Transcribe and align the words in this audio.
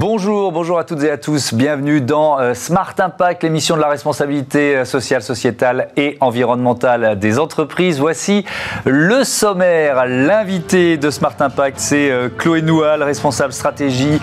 Bonjour, 0.00 0.50
bonjour 0.50 0.78
à 0.78 0.84
toutes 0.84 1.02
et 1.02 1.10
à 1.10 1.18
tous. 1.18 1.52
Bienvenue 1.52 2.00
dans 2.00 2.40
euh, 2.40 2.54
Smart 2.54 2.94
Impact, 2.98 3.42
l'émission 3.42 3.76
de 3.76 3.82
la 3.82 3.88
responsabilité 3.88 4.76
euh, 4.76 4.84
sociale, 4.86 5.20
sociétale 5.20 5.88
et 5.98 6.16
environnementale 6.20 7.18
des 7.18 7.38
entreprises. 7.38 8.00
Voici 8.00 8.46
le 8.86 9.24
sommaire. 9.24 10.06
L'invité 10.06 10.96
de 10.96 11.10
Smart 11.10 11.34
Impact, 11.38 11.78
c'est 11.78 12.10
euh, 12.10 12.30
Chloé 12.30 12.62
Noual, 12.62 13.02
responsable 13.02 13.52
stratégie 13.52 14.18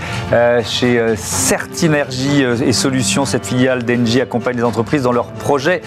chez 0.64 1.16
Certinergie 1.16 2.44
et 2.44 2.74
Solutions. 2.74 3.26
Cette 3.26 3.46
filiale 3.46 3.84
d'Engie 3.84 4.20
accompagne 4.20 4.58
les 4.58 4.64
entreprises 4.64 5.04
dans 5.04 5.12
leurs 5.12 5.32
projets 5.32 5.82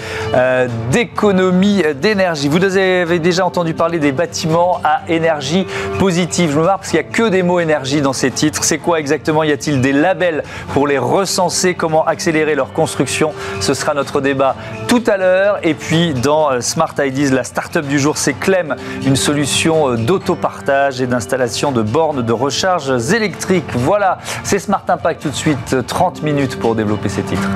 d'économie 0.90 1.82
d'énergie. 2.00 2.48
Vous 2.48 2.64
avez 2.64 3.18
déjà 3.18 3.44
entendu 3.44 3.74
parler 3.74 3.98
des 3.98 4.12
bâtiments 4.12 4.80
à 4.82 5.02
énergie 5.08 5.66
positive. 5.98 6.52
Je 6.52 6.58
me 6.58 6.64
marre 6.64 6.78
parce 6.78 6.90
qu'il 6.90 7.00
n'y 7.00 7.06
a 7.06 7.10
que 7.10 7.28
des 7.28 7.42
mots 7.42 7.60
énergie 7.60 8.00
dans 8.00 8.14
ces 8.14 8.30
titres. 8.30 8.64
C'est 8.64 8.78
quoi 8.78 8.98
exactement? 8.98 9.42
Y 9.42 9.52
a-t-il 9.52 9.79
des 9.80 9.92
labels 9.92 10.42
pour 10.72 10.86
les 10.86 10.98
recenser 10.98 11.74
Comment 11.74 12.04
accélérer 12.04 12.54
leur 12.54 12.72
construction 12.72 13.32
Ce 13.60 13.74
sera 13.74 13.94
notre 13.94 14.20
débat 14.20 14.54
tout 14.88 15.02
à 15.06 15.16
l'heure. 15.16 15.58
Et 15.62 15.74
puis 15.74 16.14
dans 16.14 16.50
euh, 16.50 16.60
Smart 16.60 16.94
Ideas, 16.98 17.30
la 17.30 17.44
start-up 17.44 17.86
du 17.86 17.98
jour, 17.98 18.16
c'est 18.16 18.34
Clem, 18.34 18.76
une 19.04 19.16
solution 19.16 19.90
euh, 19.90 19.96
d'autopartage 19.96 21.00
et 21.00 21.06
d'installation 21.06 21.72
de 21.72 21.82
bornes 21.82 22.22
de 22.22 22.32
recharge 22.32 22.90
électriques. 23.12 23.64
Voilà, 23.74 24.18
c'est 24.44 24.58
Smart 24.58 24.84
Impact 24.86 25.22
tout 25.22 25.30
de 25.30 25.34
suite. 25.34 25.76
30 25.86 26.22
minutes 26.22 26.58
pour 26.58 26.74
développer 26.74 27.08
ces 27.08 27.22
titres. 27.22 27.48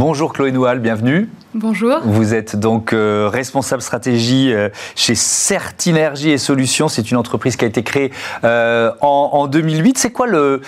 Bonjour 0.00 0.32
Chloé 0.32 0.50
Noual, 0.50 0.78
bienvenue. 0.78 1.28
Bonjour. 1.52 2.00
Vous 2.06 2.32
êtes 2.32 2.56
donc 2.56 2.94
euh, 2.94 3.28
responsable 3.30 3.82
stratégie 3.82 4.50
euh, 4.50 4.70
chez 4.96 5.14
Certinergie 5.14 6.30
et 6.30 6.38
Solutions. 6.38 6.88
C'est 6.88 7.10
une 7.10 7.18
entreprise 7.18 7.56
qui 7.56 7.66
a 7.66 7.68
été 7.68 7.82
créée 7.82 8.10
euh, 8.44 8.92
en, 9.02 9.46
2008. 9.46 9.98
C'est 9.98 10.10
quoi 10.10 10.26
le, 10.26 10.62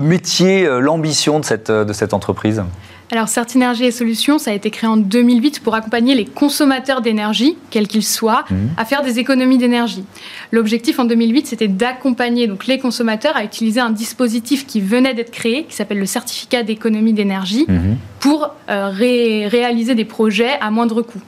métier, 0.00 0.66
l'ambition 0.80 1.38
de 1.38 1.44
cette, 1.44 1.70
de 1.70 1.92
cette 1.92 2.14
entreprise? 2.14 2.62
Alors, 3.12 3.28
Certinergie 3.28 3.84
et 3.84 3.90
Solutions, 3.90 4.38
ça 4.38 4.52
a 4.52 4.54
été 4.54 4.70
créé 4.70 4.88
en 4.88 4.96
2008 4.96 5.60
pour 5.60 5.74
accompagner 5.74 6.14
les 6.14 6.24
consommateurs 6.24 7.02
d'énergie, 7.02 7.58
quels 7.68 7.86
qu'ils 7.86 8.04
soient, 8.04 8.46
mhm. 8.50 8.70
à 8.78 8.86
faire 8.86 9.02
des 9.02 9.18
économies 9.18 9.58
d'énergie. 9.58 10.06
L'objectif 10.50 10.98
en 10.98 11.04
2008, 11.04 11.46
c'était 11.46 11.68
d'accompagner 11.68 12.46
donc 12.46 12.66
les 12.66 12.78
consommateurs 12.78 13.36
à 13.36 13.44
utiliser 13.44 13.80
un 13.80 13.90
dispositif 13.90 14.66
qui 14.66 14.80
venait 14.80 15.12
d'être 15.12 15.30
créé, 15.30 15.64
qui 15.64 15.76
s'appelle 15.76 15.98
le 15.98 16.06
certificat 16.06 16.62
d'économie 16.62 17.12
d'énergie, 17.12 17.66
mhm. 17.68 17.98
pour 18.18 18.54
euh, 18.70 18.88
réaliser 18.88 19.94
des 19.94 20.06
projets 20.06 20.58
à 20.62 20.70
moindre 20.70 21.02
coût. 21.02 21.20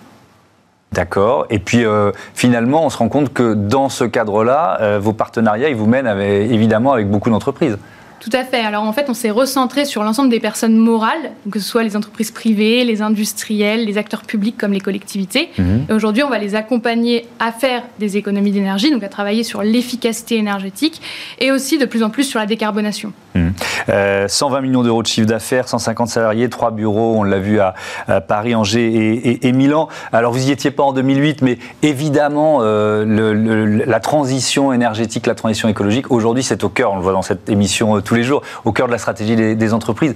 D'accord. 0.92 1.44
Et 1.50 1.58
puis 1.58 1.84
euh, 1.84 2.12
finalement, 2.34 2.86
on 2.86 2.88
se 2.88 2.96
rend 2.96 3.10
compte 3.10 3.30
que 3.34 3.52
dans 3.52 3.90
ce 3.90 4.04
cadre-là, 4.04 4.78
euh, 4.80 4.98
vos 4.98 5.12
partenariats, 5.12 5.68
ils 5.68 5.76
vous 5.76 5.86
mènent 5.86 6.08
évidemment 6.18 6.92
avec 6.92 7.10
beaucoup 7.10 7.28
d'entreprises. 7.28 7.76
Tout 8.20 8.30
à 8.32 8.44
fait. 8.44 8.60
Alors 8.60 8.84
en 8.84 8.92
fait, 8.92 9.06
on 9.08 9.14
s'est 9.14 9.30
recentré 9.30 9.84
sur 9.84 10.02
l'ensemble 10.02 10.30
des 10.30 10.40
personnes 10.40 10.76
morales, 10.76 11.32
que 11.50 11.58
ce 11.58 11.68
soit 11.68 11.82
les 11.82 11.96
entreprises 11.96 12.30
privées, 12.30 12.84
les 12.84 13.02
industriels, 13.02 13.84
les 13.84 13.98
acteurs 13.98 14.22
publics 14.22 14.56
comme 14.56 14.72
les 14.72 14.80
collectivités. 14.80 15.50
Mhm. 15.58 15.86
Et 15.90 15.92
aujourd'hui, 15.92 16.22
on 16.22 16.30
va 16.30 16.38
les 16.38 16.54
accompagner 16.54 17.26
à 17.38 17.52
faire 17.52 17.82
des 17.98 18.16
économies 18.16 18.50
d'énergie, 18.50 18.90
donc 18.90 19.04
à 19.04 19.08
travailler 19.08 19.42
sur 19.42 19.62
l'efficacité 19.62 20.36
énergétique 20.36 21.02
et 21.38 21.50
aussi 21.52 21.78
de 21.78 21.84
plus 21.84 22.02
en 22.02 22.10
plus 22.10 22.24
sur 22.24 22.38
la 22.38 22.46
décarbonation. 22.46 23.12
120 23.34 23.40
mhm. 23.40 23.54
euh, 23.88 24.60
millions 24.62 24.82
d'euros 24.82 25.02
de 25.02 25.06
chiffre 25.06 25.26
d'affaires, 25.26 25.68
150 25.68 26.08
salariés, 26.08 26.48
trois 26.48 26.70
bureaux, 26.70 27.14
on 27.16 27.24
l'a 27.24 27.38
vu 27.38 27.60
à, 27.60 27.74
Paris, 28.20 28.54
Angers 28.54 29.38
et, 29.42 29.52
Milan. 29.52 29.88
Alors 30.12 30.32
vous 30.32 30.38
n'y 30.38 30.50
étiez 30.50 30.70
pas 30.70 30.82
en 30.82 30.92
2008, 30.92 31.42
mais 31.42 31.58
évidemment, 31.82 32.58
euh, 32.60 33.84
la 33.86 34.00
transition 34.00 34.72
énergétique, 34.72 35.26
la 35.26 35.34
transition 35.34 35.68
écologique, 35.68 36.10
aujourd'hui 36.10 36.42
c'est 36.42 36.64
au 36.64 36.68
cœur, 36.68 36.92
on 36.92 36.96
le 36.96 37.02
voit 37.02 37.12
dans 37.12 37.22
cette 37.22 37.48
émission 37.48 37.96
tous 38.04 38.14
les 38.14 38.22
jours, 38.22 38.42
au 38.64 38.72
cœur 38.72 38.86
de 38.86 38.92
la 38.92 38.98
stratégie 38.98 39.36
des, 39.36 39.74
entreprises. 39.74 40.14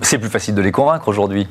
C'est 0.00 0.18
plus 0.18 0.30
facile 0.30 0.54
de 0.54 0.62
les 0.62 0.72
convaincre 0.72 1.08
aujourd'hui 1.08 1.46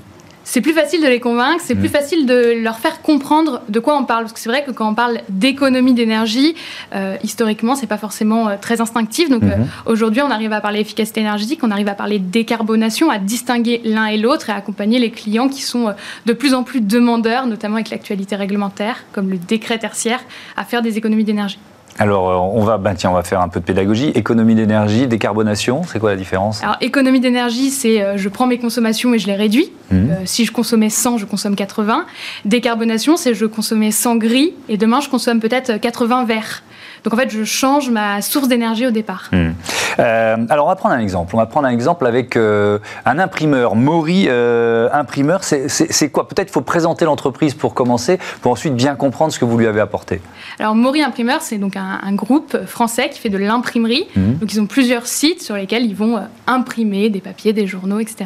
c'est 0.45 0.61
plus 0.61 0.73
facile 0.73 1.01
de 1.01 1.07
les 1.07 1.19
convaincre, 1.19 1.61
c'est 1.65 1.75
plus 1.75 1.87
mm. 1.87 1.91
facile 1.91 2.25
de 2.25 2.61
leur 2.61 2.77
faire 2.77 3.01
comprendre 3.01 3.61
de 3.69 3.79
quoi 3.79 3.97
on 3.97 4.03
parle. 4.03 4.23
Parce 4.23 4.33
que 4.33 4.39
c'est 4.39 4.49
vrai 4.49 4.63
que 4.63 4.71
quand 4.71 4.89
on 4.89 4.93
parle 4.93 5.21
d'économie 5.29 5.93
d'énergie, 5.93 6.55
euh, 6.93 7.15
historiquement, 7.23 7.75
c'est 7.75 7.87
pas 7.87 7.97
forcément 7.97 8.49
euh, 8.49 8.55
très 8.59 8.81
instinctif. 8.81 9.29
Donc 9.29 9.43
mm-hmm. 9.43 9.61
euh, 9.61 9.65
aujourd'hui, 9.91 10.21
on 10.21 10.29
arrive 10.29 10.51
à 10.51 10.59
parler 10.59 10.81
efficacité 10.81 11.21
énergétique, 11.21 11.61
on 11.63 11.71
arrive 11.71 11.87
à 11.87 11.95
parler 11.95 12.19
décarbonation, 12.19 13.09
à 13.09 13.19
distinguer 13.19 13.81
l'un 13.85 14.07
et 14.07 14.17
l'autre 14.17 14.49
et 14.49 14.51
à 14.51 14.55
accompagner 14.55 14.99
les 14.99 15.11
clients 15.11 15.47
qui 15.47 15.61
sont 15.61 15.93
de 16.25 16.33
plus 16.33 16.53
en 16.53 16.63
plus 16.63 16.81
demandeurs, 16.81 17.47
notamment 17.47 17.75
avec 17.75 17.89
l'actualité 17.89 18.35
réglementaire, 18.35 19.05
comme 19.13 19.29
le 19.29 19.37
décret 19.37 19.79
tertiaire, 19.79 20.19
à 20.57 20.65
faire 20.65 20.81
des 20.81 20.97
économies 20.97 21.23
d'énergie. 21.23 21.59
Alors, 21.99 22.29
euh, 22.29 22.59
on 22.59 22.63
va, 22.63 22.77
ben 22.77 22.95
tiens, 22.95 23.11
on 23.11 23.13
va 23.13 23.23
faire 23.23 23.41
un 23.41 23.49
peu 23.49 23.59
de 23.59 23.65
pédagogie. 23.65 24.09
Économie 24.15 24.55
d'énergie, 24.55 25.07
décarbonation, 25.07 25.83
c'est 25.83 25.99
quoi 25.99 26.11
la 26.11 26.15
différence? 26.15 26.63
Alors, 26.63 26.77
économie 26.81 27.19
d'énergie, 27.19 27.69
c'est 27.69 28.01
euh, 28.01 28.17
je 28.17 28.29
prends 28.29 28.47
mes 28.47 28.57
consommations 28.57 29.13
et 29.13 29.19
je 29.19 29.27
les 29.27 29.35
réduis. 29.35 29.71
Mmh. 29.91 29.95
Euh, 29.95 30.15
si 30.25 30.45
je 30.45 30.51
consommais 30.51 30.89
100, 30.89 31.19
je 31.19 31.25
consomme 31.25 31.55
80. 31.55 32.05
Décarbonation, 32.45 33.15
c'est 33.15 33.33
je 33.33 33.45
consommais 33.45 33.91
100 33.91 34.15
gris 34.15 34.53
et 34.69 34.77
demain, 34.77 35.01
je 35.01 35.09
consomme 35.09 35.39
peut-être 35.39 35.79
80 35.79 36.25
verts. 36.25 36.63
Donc 37.03 37.13
en 37.13 37.17
fait, 37.17 37.29
je 37.29 37.43
change 37.43 37.89
ma 37.89 38.21
source 38.21 38.47
d'énergie 38.47 38.87
au 38.87 38.91
départ. 38.91 39.29
Hmm. 39.31 39.51
Euh, 39.99 40.37
alors 40.49 40.65
on 40.65 40.69
va 40.69 40.75
prendre 40.75 40.95
un 40.95 40.99
exemple. 40.99 41.35
On 41.35 41.37
va 41.37 41.45
prendre 41.45 41.67
un 41.67 41.71
exemple 41.71 42.05
avec 42.05 42.35
euh, 42.35 42.79
un 43.05 43.19
imprimeur. 43.19 43.75
Mori 43.75 44.25
euh, 44.27 44.89
imprimeur, 44.91 45.43
c'est 45.43 46.09
quoi? 46.09 46.27
Peut-être 46.27 46.51
faut 46.51 46.61
présenter 46.61 47.05
l'entreprise 47.05 47.53
pour 47.53 47.73
commencer, 47.73 48.19
pour 48.41 48.51
ensuite 48.51 48.75
bien 48.75 48.95
comprendre 48.95 49.33
ce 49.33 49.39
que 49.39 49.45
vous 49.45 49.57
lui 49.57 49.67
avez 49.67 49.81
apporté. 49.81 50.21
Alors 50.59 50.75
Mori 50.75 51.01
imprimeur, 51.01 51.41
c'est 51.41 51.57
donc 51.57 51.75
un, 51.75 52.13
groupe 52.13 52.65
français 52.65 53.09
qui 53.09 53.19
fait 53.19 53.29
de 53.29 53.37
l'imprimerie. 53.37 54.05
Hmm. 54.15 54.35
Donc 54.39 54.53
ils 54.53 54.61
ont 54.61 54.67
plusieurs 54.67 55.07
sites 55.07 55.41
sur 55.41 55.55
lesquels 55.55 55.85
ils 55.85 55.95
vont 55.95 56.21
imprimer 56.47 57.09
des 57.09 57.21
papiers, 57.21 57.53
des 57.53 57.67
journaux, 57.67 57.99
etc. 57.99 58.25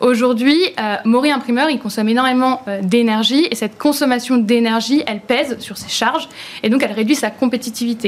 Aujourd'hui, 0.00 0.58
Mori 1.04 1.30
imprimeur, 1.30 1.70
il 1.70 1.78
consomme 1.78 2.08
énormément 2.08 2.62
d'énergie 2.82 3.48
et 3.50 3.54
cette 3.54 3.78
consommation 3.78 4.36
d'énergie, 4.36 5.02
elle 5.06 5.20
pèse 5.20 5.58
sur 5.58 5.78
ses 5.78 5.88
charges 5.88 6.28
et 6.62 6.68
donc 6.68 6.82
elle 6.82 6.92
réduit 6.92 7.14
sa 7.14 7.30
compétitivité. 7.30 8.03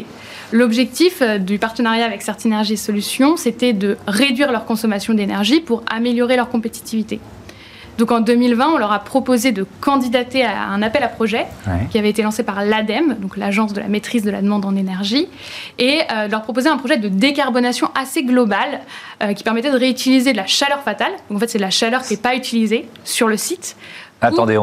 L'objectif 0.53 1.23
euh, 1.23 1.39
du 1.39 1.59
partenariat 1.59 2.05
avec 2.05 2.23
Certinergie 2.23 2.77
Solutions, 2.77 3.37
c'était 3.37 3.73
de 3.73 3.97
réduire 4.07 4.53
leur 4.53 4.65
consommation 4.65 5.15
d'énergie 5.15 5.61
pour 5.61 5.83
améliorer 5.89 6.37
leur 6.37 6.49
compétitivité. 6.49 7.21
Donc 7.99 8.13
en 8.13 8.21
2020, 8.21 8.75
on 8.75 8.79
leur 8.79 8.93
a 8.93 8.99
proposé 8.99 9.53
de 9.53 9.67
candidater 9.81 10.45
à 10.45 10.67
un 10.69 10.83
appel 10.83 11.03
à 11.03 11.09
projet 11.09 11.47
qui 11.91 11.99
avait 11.99 12.11
été 12.11 12.23
lancé 12.23 12.43
par 12.43 12.63
l'ADEME, 12.63 13.17
donc 13.21 13.37
l'Agence 13.37 13.73
de 13.73 13.81
la 13.81 13.89
maîtrise 13.89 14.23
de 14.23 14.31
la 14.31 14.43
demande 14.43 14.65
en 14.65 14.77
énergie, 14.77 15.29
et 15.79 16.01
euh, 16.13 16.29
leur 16.29 16.43
proposer 16.43 16.69
un 16.69 16.77
projet 16.77 16.99
de 16.99 17.09
décarbonation 17.09 17.89
assez 17.95 18.23
global 18.23 18.81
euh, 19.23 19.33
qui 19.33 19.45
permettait 19.45 19.71
de 19.71 19.79
réutiliser 19.79 20.33
de 20.33 20.37
la 20.37 20.47
chaleur 20.47 20.83
fatale. 20.83 21.13
Donc 21.31 21.39
en 21.39 21.41
fait, 21.41 21.49
c'est 21.49 21.59
de 21.59 21.63
la 21.63 21.71
chaleur 21.71 22.03
qui 22.03 22.15
n'est 22.15 22.21
pas 22.21 22.37
utilisée 22.37 22.87
sur 23.05 23.29
le 23.29 23.37
site 23.37 23.77
Attendez, 24.21 24.59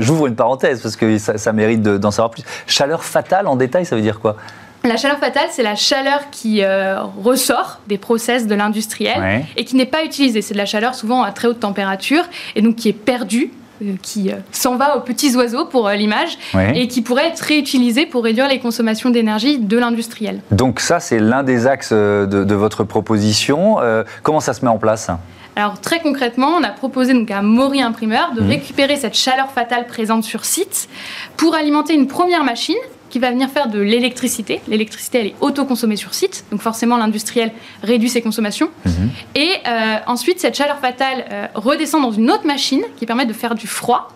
j'ouvre 0.00 0.26
une 0.26 0.36
parenthèse 0.36 0.80
parce 0.80 0.96
que 0.96 1.18
ça, 1.18 1.52
mérite 1.52 1.82
d'en 1.82 2.10
savoir 2.10 2.30
plus. 2.30 2.42
Chaleur 2.66 3.04
fatale 3.04 3.46
en 3.46 3.56
détail, 3.56 3.84
ça 3.84 3.96
veut 3.96 4.02
dire 4.02 4.20
quoi? 4.20 4.36
La 4.84 4.98
chaleur 4.98 5.18
fatale, 5.18 5.48
c'est 5.50 5.62
la 5.62 5.76
chaleur 5.76 6.28
qui 6.30 6.62
euh, 6.62 7.00
ressort 7.22 7.80
des 7.88 7.96
process 7.96 8.46
de 8.46 8.54
l'industriel 8.54 9.46
et 9.56 9.64
qui 9.64 9.76
n'est 9.76 9.86
pas 9.86 10.04
utilisée. 10.04 10.42
C'est 10.42 10.52
de 10.52 10.58
la 10.58 10.66
chaleur 10.66 10.94
souvent 10.94 11.22
à 11.22 11.32
très 11.32 11.48
haute 11.48 11.60
température 11.60 12.22
et 12.54 12.60
donc 12.60 12.76
qui 12.76 12.90
est 12.90 12.92
perdue 12.92 13.50
euh, 13.82 13.94
qui 14.02 14.30
euh, 14.30 14.34
s'en 14.52 14.76
va 14.76 14.98
aux 14.98 15.00
petits 15.00 15.34
oiseaux 15.36 15.64
pour 15.64 15.88
l'image 15.88 16.36
et 16.74 16.86
qui 16.86 17.00
pourrait 17.00 17.28
être 17.28 17.40
réutilisée 17.40 18.04
pour 18.04 18.24
réduire 18.24 18.46
les 18.46 18.58
consommations 18.58 19.08
d'énergie 19.08 19.58
de 19.58 19.78
l'industriel. 19.78 20.40
Donc 20.50 20.80
ça, 20.80 21.00
c'est 21.00 21.18
l'un 21.18 21.44
des 21.44 21.66
axes 21.66 21.92
de, 21.92 22.54
votre 22.54 22.84
proposition. 22.84 23.76
comment 24.22 24.40
ça 24.40 24.52
se 24.52 24.62
met 24.62 24.70
en 24.70 24.78
place? 24.78 25.10
Alors 25.56 25.80
très 25.80 26.00
concrètement, 26.00 26.56
on 26.58 26.62
a 26.62 26.70
proposé 26.70 27.14
donc 27.14 27.30
à 27.30 27.42
Mori 27.42 27.80
Imprimeur 27.80 28.32
de 28.32 28.40
mmh. 28.40 28.48
récupérer 28.48 28.96
cette 28.96 29.14
chaleur 29.14 29.50
fatale 29.50 29.86
présente 29.86 30.24
sur 30.24 30.44
site 30.44 30.88
pour 31.36 31.54
alimenter 31.54 31.94
une 31.94 32.08
première 32.08 32.44
machine 32.44 32.76
qui 33.08 33.20
va 33.20 33.30
venir 33.30 33.48
faire 33.48 33.68
de 33.68 33.78
l'électricité. 33.78 34.60
L'électricité, 34.66 35.20
elle 35.20 35.26
est 35.28 35.36
autoconsommée 35.40 35.94
sur 35.94 36.14
site, 36.14 36.44
donc 36.50 36.60
forcément 36.60 36.96
l'industriel 36.96 37.52
réduit 37.84 38.08
ses 38.08 38.20
consommations. 38.20 38.70
Mmh. 38.84 38.90
Et 39.36 39.50
euh, 39.68 39.96
ensuite, 40.08 40.40
cette 40.40 40.56
chaleur 40.56 40.78
fatale 40.78 41.24
euh, 41.30 41.46
redescend 41.54 42.02
dans 42.02 42.10
une 42.10 42.28
autre 42.32 42.46
machine 42.46 42.82
qui 42.96 43.06
permet 43.06 43.26
de 43.26 43.32
faire 43.32 43.54
du 43.54 43.68
froid, 43.68 44.08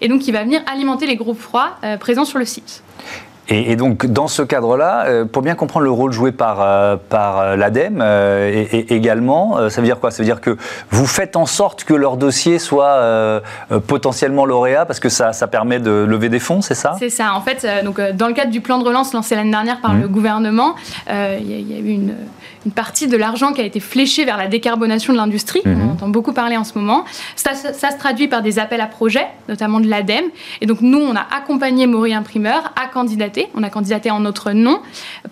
et 0.00 0.08
donc 0.08 0.22
qui 0.22 0.32
va 0.32 0.42
venir 0.42 0.62
alimenter 0.66 1.06
les 1.06 1.16
groupes 1.16 1.38
froids 1.38 1.76
euh, 1.84 1.98
présents 1.98 2.24
sur 2.24 2.38
le 2.38 2.46
site. 2.46 2.82
Et, 3.48 3.76
donc, 3.76 4.06
dans 4.06 4.28
ce 4.28 4.42
cadre-là, 4.42 5.24
pour 5.30 5.42
bien 5.42 5.54
comprendre 5.54 5.84
le 5.84 5.90
rôle 5.90 6.12
joué 6.12 6.32
par, 6.32 6.98
par 7.08 7.56
l'ADEME 7.56 8.02
et, 8.02 8.94
également, 8.94 9.70
ça 9.70 9.80
veut 9.80 9.86
dire 9.86 10.00
quoi? 10.00 10.10
Ça 10.10 10.18
veut 10.18 10.24
dire 10.24 10.40
que 10.40 10.56
vous 10.90 11.06
faites 11.06 11.36
en 11.36 11.46
sorte 11.46 11.84
que 11.84 11.94
leur 11.94 12.16
dossier 12.16 12.58
soit 12.58 13.42
potentiellement 13.86 14.46
lauréat 14.46 14.84
parce 14.84 14.98
que 14.98 15.08
ça, 15.08 15.32
ça 15.32 15.46
permet 15.46 15.78
de 15.78 15.90
lever 15.90 16.28
des 16.28 16.40
fonds, 16.40 16.60
c'est 16.60 16.74
ça? 16.74 16.96
C'est 16.98 17.10
ça. 17.10 17.34
En 17.34 17.40
fait, 17.40 17.66
donc, 17.84 18.00
dans 18.14 18.28
le 18.28 18.34
cadre 18.34 18.50
du 18.50 18.60
plan 18.60 18.78
de 18.78 18.84
relance 18.84 19.12
lancé 19.12 19.36
l'année 19.36 19.50
dernière 19.50 19.80
par 19.80 19.94
mmh. 19.94 20.00
le 20.00 20.08
gouvernement, 20.08 20.74
il 21.08 21.70
y, 21.70 21.74
a 21.74 21.78
eu 21.78 21.90
une, 21.90 22.14
une 22.66 22.72
partie 22.72 23.06
de 23.06 23.16
l'argent 23.16 23.52
qui 23.52 23.60
a 23.60 23.64
été 23.64 23.78
fléchée 23.78 24.24
vers 24.24 24.36
la 24.36 24.48
décarbonation 24.48 25.12
de 25.12 25.18
l'industrie. 25.18 25.62
On 25.64 25.70
mmh. 25.70 25.90
entend 25.90 26.08
beaucoup 26.08 26.32
parler 26.32 26.56
en 26.56 26.64
ce 26.64 26.76
moment. 26.76 27.04
Ça, 27.36 27.54
ça, 27.54 27.90
se 27.92 27.96
traduit 27.96 28.26
par 28.26 28.42
des 28.42 28.58
appels 28.58 28.80
à 28.80 28.86
projets, 28.86 29.28
notamment 29.48 29.78
de 29.78 29.88
l'ADEME. 29.88 30.24
Et 30.60 30.66
donc, 30.66 30.80
nous, 30.80 30.98
on 30.98 31.14
a 31.14 31.24
accompagné 31.36 31.86
Maury 31.86 32.12
Imprimeur 32.12 32.72
à 32.74 32.88
candidater. 32.88 33.35
On 33.54 33.62
a 33.62 33.70
candidaté 33.70 34.10
en 34.10 34.20
notre 34.20 34.52
nom 34.52 34.80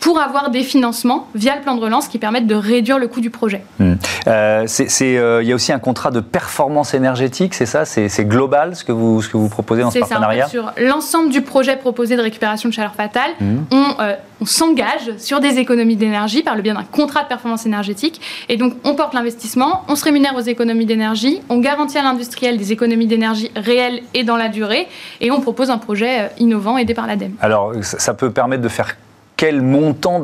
pour 0.01 0.21
avoir 0.21 0.51
des 0.51 0.63
financements 0.63 1.29
via 1.35 1.57
le 1.57 1.63
plan 1.63 1.75
de 1.75 1.81
relance 1.81 2.09
qui 2.09 2.19
permettent 2.19 2.47
de 2.47 2.55
réduire 2.55 2.99
le 2.99 3.09
coût 3.09 3.21
du 3.21 3.31
projet. 3.31 3.63
Mmh. 3.79 3.93
Euh, 4.27 4.67
euh, 5.01 5.41
il 5.43 5.49
y 5.49 5.53
a 5.53 5.55
aussi 5.55 5.73
un 5.73 5.79
contrat 5.79 6.11
de 6.11 6.21
performance 6.21 6.95
énergétique, 6.95 7.55
c'est 7.55 7.67
ça? 7.67 7.85
C'est 7.85 8.25
global 8.25 8.77
ce 8.77 8.85
que, 8.85 8.93
vous, 8.93 9.23
ce 9.23 9.29
que 9.29 9.37
vous 9.37 9.49
proposez 9.49 9.83
dans 9.83 9.91
ce 9.91 9.99
partenariat? 9.99 10.49
sur 10.49 10.73
l'ensemble 10.79 11.31
du 11.31 11.43
projet 11.43 11.77
proposé 11.77 12.17
de 12.17 12.23
récupération 12.23 12.69
de 12.69 12.75
chaleur 12.75 12.95
fatale, 12.95 13.31
mmh. 13.41 13.57
on, 13.71 13.85
euh, 14.01 14.15
on 14.41 14.47
s'engage 14.47 15.17
sur 15.19 15.41
des 15.41 15.59
économies 15.59 15.97
d'énergie 15.97 16.43
par 16.43 16.57
le 16.57 16.63
biais 16.63 16.73
d'un 16.73 16.85
contrat 16.85 17.23
de 17.23 17.29
performance 17.29 17.67
énergétique. 17.67 18.21
Et 18.49 18.57
donc, 18.57 18.75
on 18.85 18.95
porte 18.95 19.15
l'investissement, 19.15 19.85
on 19.89 19.97
se 19.97 20.05
rémunère 20.05 20.35
aux 20.37 20.41
économies 20.41 20.87
d'énergie, 20.87 21.41
on 21.49 21.59
garantit 21.59 21.99
à 21.99 22.03
l'industriel 22.03 22.57
des 22.57 22.73
économies 22.73 23.07
d'énergie 23.07 23.51
réelles 23.57 24.03
et 24.13 24.25
dans 24.25 24.37
la 24.37 24.49
durée, 24.49 24.87
et 25.21 25.31
on 25.31 25.41
propose 25.41 25.71
un 25.71 25.79
projet 25.79 26.31
innovant 26.39 26.77
aidé 26.79 26.95
par 26.95 27.07
l'ADEME. 27.07 27.35
Alors, 27.41 27.73
ça 27.99 28.15
peut 28.15 28.31
permettre 28.31 28.63
de 28.63 28.69
faire 28.69 28.97
quel 29.37 29.63
montant 29.63 30.23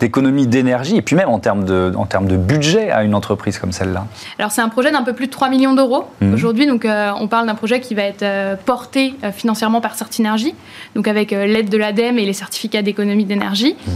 d'économie 0.00 0.46
d'énergie 0.46 0.96
et 0.96 1.02
puis 1.02 1.16
même 1.16 1.28
en 1.28 1.38
termes 1.38 1.64
de, 1.64 1.92
en 1.96 2.06
termes 2.06 2.26
de 2.26 2.36
budget 2.36 2.90
à 2.90 3.02
une 3.02 3.14
entreprise 3.14 3.58
comme 3.58 3.72
celle-là 3.72 4.06
Alors 4.38 4.50
c'est 4.50 4.60
un 4.60 4.68
projet 4.68 4.90
d'un 4.90 5.02
peu 5.02 5.14
plus 5.14 5.26
de 5.26 5.32
3 5.32 5.48
millions 5.48 5.74
d'euros 5.74 6.04
mmh. 6.20 6.34
aujourd'hui. 6.34 6.66
Donc 6.66 6.84
euh, 6.84 7.10
on 7.18 7.28
parle 7.28 7.46
d'un 7.46 7.54
projet 7.54 7.80
qui 7.80 7.94
va 7.94 8.02
être 8.02 8.22
euh, 8.22 8.56
porté 8.56 9.14
euh, 9.24 9.32
financièrement 9.32 9.80
par 9.80 9.94
Certinergie, 9.94 10.54
donc 10.94 11.08
avec 11.08 11.30
l'aide 11.30 11.70
de 11.70 11.78
l'ADEME 11.78 12.18
et 12.18 12.26
les 12.26 12.32
certificats 12.32 12.82
d'économie 12.82 13.24
d'énergie. 13.24 13.76
Mmh. 13.86 13.90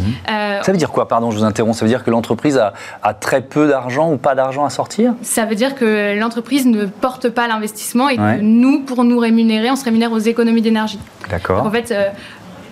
ça 0.62 0.72
veut 0.72 0.78
dire 0.78 0.90
quoi? 0.90 1.08
Pardon, 1.08 1.30
je 1.30 1.38
vous 1.38 1.44
interromps. 1.44 1.76
Ça 1.76 1.84
veut 1.84 1.90
dire 1.90 2.04
que 2.04 2.10
l'entreprise 2.10 2.58
a, 2.58 2.72
a, 3.02 3.14
très 3.14 3.40
peu 3.40 3.68
d'argent 3.68 4.12
ou 4.12 4.16
pas 4.16 4.34
d'argent 4.34 4.64
à 4.64 4.70
sortir? 4.70 5.14
Ça 5.22 5.44
veut 5.44 5.54
dire 5.54 5.74
que 5.74 6.18
l'entreprise 6.18 6.66
ne 6.66 6.86
porte 6.86 7.28
pas 7.28 7.48
l'investissement 7.48 8.08
et 8.08 8.16
que 8.16 8.40
nous, 8.40 8.80
pour 8.80 9.04
nous 9.04 9.18
rémunérer, 9.18 9.70
on 9.70 9.76
se 9.76 9.84
rémunère 9.84 10.12
aux 10.12 10.18
économies 10.18 10.62
d'énergie. 10.62 10.98
D'accord. 11.30 11.64
En 11.64 11.70
fait, 11.70 11.92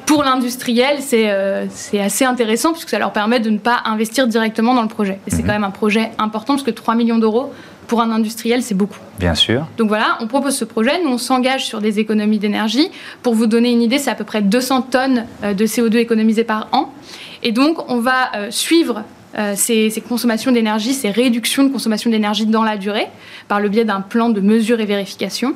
pour 0.07 0.23
l'industriel, 0.23 0.99
euh, 1.13 1.67
c'est 1.71 2.01
assez 2.01 2.25
intéressant 2.25 2.73
puisque 2.73 2.91
ça 2.91 2.99
leur 2.99 3.13
permet 3.13 3.41
de 3.41 3.51
ne 3.51 3.59
pas 3.59 3.83
investir 3.85 4.27
directement 4.27 4.75
dans 4.75 4.83
le 4.83 4.89
projet. 4.89 5.19
Et 5.27 5.31
c'est 5.31 5.39
mhm. 5.39 5.47
quand 5.47 5.53
même 5.53 5.65
un 5.65 5.71
projet 5.71 6.11
important 6.19 6.55
parce 6.55 6.63
que 6.63 6.71
3 6.71 6.95
millions 6.95 7.19
d'euros 7.19 7.53
pour 7.87 8.01
un 8.01 8.11
industriel, 8.11 8.63
c'est 8.63 8.75
beaucoup. 8.75 8.99
Bien 9.19 9.35
sûr. 9.35 9.67
Donc 9.77 9.89
voilà, 9.89 10.17
on 10.21 10.27
propose 10.27 10.57
ce 10.57 10.65
projet. 10.65 11.03
Nous, 11.03 11.11
on 11.11 11.19
s'engage 11.19 11.67
sur 11.67 11.81
des 11.81 11.99
économies 11.99 12.39
d'énergie. 12.39 12.89
Pour 13.23 13.35
vous 13.35 13.47
donner 13.47 13.73
une 13.73 13.83
idée, 13.83 13.99
c'est 13.99 14.11
à 14.11 14.15
peu 14.15 14.25
près 14.25 14.41
200 14.41 14.83
tonnes 14.83 15.27
euh, 15.43 15.53
de 15.53 15.67
CO2 15.67 15.97
économisées 15.97 16.45
par 16.45 16.69
an. 16.73 16.93
Et 17.43 17.53
donc, 17.53 17.91
on 17.91 18.01
va 18.01 18.35
euh, 18.37 18.51
suivre 18.51 19.05
ces, 19.57 19.91
ces, 19.91 20.01
consommations 20.01 20.53
d'énergie, 20.53 20.95
ces 20.95 21.11
réductions 21.11 21.65
de 21.65 21.69
consommation 21.69 22.09
d'énergie 22.09 22.47
dans 22.47 22.63
la 22.63 22.77
durée, 22.77 23.09
par 23.49 23.59
le 23.59 23.69
biais 23.69 23.85
d'un 23.85 24.01
plan 24.01 24.29
de 24.29 24.41
mesure 24.41 24.79
et 24.79 24.85
vérification. 24.85 25.55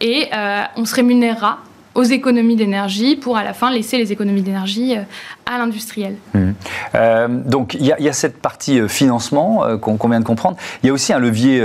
Et 0.00 0.28
on 0.76 0.84
se 0.84 0.94
rémunérera 0.94 1.58
aux 1.96 2.02
économies 2.02 2.56
d'énergie 2.56 3.16
pour 3.16 3.36
à 3.36 3.42
la 3.42 3.54
fin 3.54 3.70
laisser 3.70 3.96
les 3.96 4.12
économies 4.12 4.42
d'énergie 4.42 4.96
euh, 4.96 5.02
à 5.46 5.58
l'industriel. 5.58 6.16
Mmh. 6.34 6.50
Euh, 6.94 7.28
donc 7.28 7.74
il 7.74 7.86
y, 7.86 8.08
a 8.08 8.12
cette 8.12 8.40
partie 8.40 8.80
euh, 8.80 8.88
financement 8.88 9.78
qu'on 9.78 10.08
vient 10.08 10.20
de 10.20 10.24
comprendre. 10.24 10.56
Il 10.82 10.88
y 10.88 10.90
a 10.90 10.92
aussi 10.92 11.12
un 11.12 11.18
levier 11.18 11.62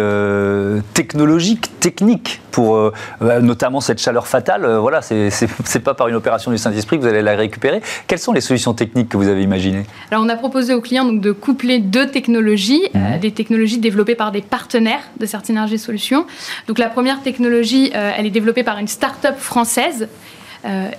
technologique, 0.94 1.80
technique 1.80 2.42
pour 2.51 2.92
notamment 3.22 3.81
cette 3.81 4.00
chaleur 4.00 4.28
fatale. 4.28 4.66
voilà, 4.78 5.01
c'est 5.01 5.80
pas 5.83 5.94
par 5.94 6.07
une 6.07 6.16
opération 6.16 6.51
du 6.51 6.57
Saint-Esprit 6.57 6.98
que 6.98 7.04
vous 7.04 7.07
allez 7.07 7.22
la 7.22 7.36
récupérer. 7.36 7.81
Quelles 8.07 8.19
sont 8.19 8.33
les 8.33 8.42
solutions 8.42 8.74
techniques 8.74 9.10
que 9.10 9.18
vous 9.18 9.28
avez 9.28 9.42
imaginées? 9.42 9.86
Alors 10.12 10.24
on 10.24 10.30
a 10.30 10.36
proposé 10.36 10.74
aux 10.74 10.81
clients 10.81 11.06
donc, 11.06 11.22
de 11.22 11.31
coupler 11.31 11.80
deux 11.80 12.07
technologies, 12.07 12.83
mmh. 12.94 13.19
des 13.19 13.31
technologies 13.31 13.80
développées 13.80 14.16
par 14.16 14.31
des 14.31 14.42
partenaires 14.42 15.04
de 15.19 15.25
Certinergie 15.25 15.80
Solutions. 15.80 16.25
Donc 16.68 16.78
la 16.78 16.89
première 16.89 17.22
technologie, 17.22 17.92
elle 17.94 18.25
est 18.25 18.31
développée 18.31 18.63
par 18.63 18.78
une 18.78 18.88
start-up 18.88 19.38
française 19.38 19.72
euh, 19.81 20.07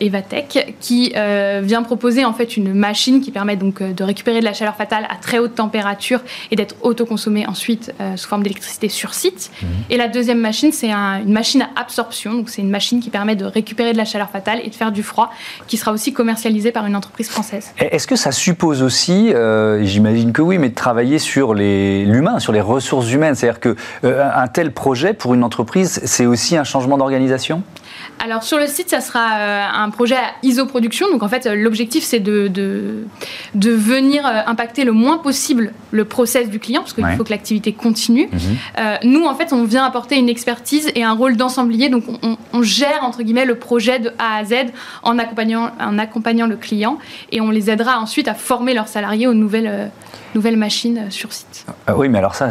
Evatech, 0.01 0.75
qui 0.81 1.13
euh, 1.17 1.61
vient 1.63 1.83
proposer 1.83 2.25
en 2.25 2.33
fait 2.33 2.57
une 2.57 2.75
machine 2.75 3.21
qui 3.21 3.31
permet 3.31 3.57
donc 3.57 3.81
euh, 3.81 3.93
de 3.93 4.03
récupérer 4.05 4.41
de 4.41 4.45
la 4.45 4.53
chaleur 4.53 4.75
fatale 4.75 5.07
à 5.09 5.17
très 5.17 5.39
haute 5.39 5.55
température 5.55 6.21
et 6.51 6.57
d'être 6.57 6.75
autoconsommée 6.83 7.47
ensuite 7.47 7.93
sous 8.17 8.29
forme 8.29 8.43
d'électricité 8.43 8.89
sur 8.89 9.15
site. 9.15 9.51
Mhm. 9.63 9.69
Et 9.91 9.97
la 9.97 10.09
deuxième 10.09 10.41
machine, 10.41 10.73
c'est 10.73 10.91
une 10.91 11.33
machine 11.33 11.63
à 11.63 11.81
absorption, 11.81 12.35
donc 12.35 12.51
c'est 12.51 12.63
une 12.63 12.71
machine 12.71 13.01
qui 13.01 13.11
permet 13.11 13.37
de 13.37 13.45
récupérer 13.45 13.93
de 13.93 13.97
la 13.97 14.05
chaleur 14.05 14.31
fatale 14.31 14.61
et 14.65 14.69
de 14.69 14.75
faire 14.75 14.93
du 14.93 15.03
froid, 15.03 15.31
qui 15.67 15.77
sera 15.77 15.93
aussi 15.93 16.13
commercialisée 16.13 16.73
par 16.73 16.87
une 16.87 16.97
entreprise 16.97 17.29
française. 17.29 17.73
Est-ce 17.79 18.07
que 18.07 18.17
ça 18.17 18.33
suppose 18.33 18.83
aussi, 18.83 19.33
j'imagine 19.83 20.33
que 20.33 20.43
oui, 20.43 20.59
mais 20.59 20.69
de 20.69 20.75
travailler 20.75 21.19
sur 21.19 21.55
l'humain, 21.55 22.39
sur 22.39 22.53
les 22.53 22.61
ressources 22.61 23.11
humaines, 23.11 23.35
c'est-à-dire 23.35 23.61
que 23.61 23.77
un 24.03 24.49
tel 24.49 24.73
projet 24.73 25.15
pour 25.15 25.35
une 25.35 25.45
entreprise, 25.45 26.01
c'est 26.05 26.27
aussi 26.27 26.57
un 26.57 26.65
changement 26.65 26.99
d'organisation? 26.99 27.63
Alors 28.23 28.45
sur 28.45 28.57
le 28.57 28.69
site, 28.69 28.89
ça 28.89 29.01
sera 29.01 29.35
euh, 29.35 29.65
un 29.75 29.91
projet 29.91 30.15
à 30.15 30.31
isoproduction. 30.45 31.11
Donc 31.11 31.25
en 31.25 31.29
fait, 31.29 31.47
l'objectif 31.47 32.05
c'est 32.05 32.21
de, 32.21 32.47
de, 32.47 33.71
venir 33.71 34.25
euh, 34.25 34.43
impacter 34.47 34.85
le 34.85 34.93
moins 34.93 35.19
possible 35.19 35.73
le 35.91 36.05
process 36.05 36.49
du 36.49 36.61
client, 36.61 36.83
parce 36.83 36.93
qu'il 36.93 37.05
faut 37.17 37.25
que 37.25 37.31
l'activité 37.31 37.73
continue. 37.73 38.29
Mhm. 38.33 38.41
Euh, 38.79 38.97
nous, 39.03 39.25
en 39.25 39.35
fait, 39.35 39.53
on 39.53 39.65
vient 39.65 39.85
apporter 39.85 40.17
une 40.17 40.29
expertise 40.29 40.91
et 40.95 41.03
un 41.03 41.15
rôle 41.15 41.37
d'ensemblier. 41.37 41.89
Donc 41.89 42.05
on, 42.53 42.63
gère 42.63 43.03
entre 43.03 43.25
guillemets 43.25 43.45
le 43.45 43.57
projet 43.57 43.99
de 43.99 44.13
A 44.21 44.37
à 44.37 44.45
Z 44.45 44.55
en 45.03 45.19
accompagnant, 45.19 45.73
en 45.81 45.99
accompagnant 45.99 46.47
le 46.47 46.57
client 46.57 46.99
et 47.33 47.41
on 47.41 47.51
les 47.51 47.71
aidera 47.71 47.99
ensuite 47.99 48.29
à 48.29 48.35
former 48.35 48.73
leurs 48.73 48.87
salariés 48.87 49.27
aux 49.27 49.35
nouvelles 49.35 49.91
nouvelles 50.35 50.57
machines 50.57 51.11
sur 51.11 51.33
site. 51.33 51.67
Ah 51.87 51.97
oui, 51.97 52.09
mais 52.09 52.19
alors 52.19 52.35
ça, 52.35 52.49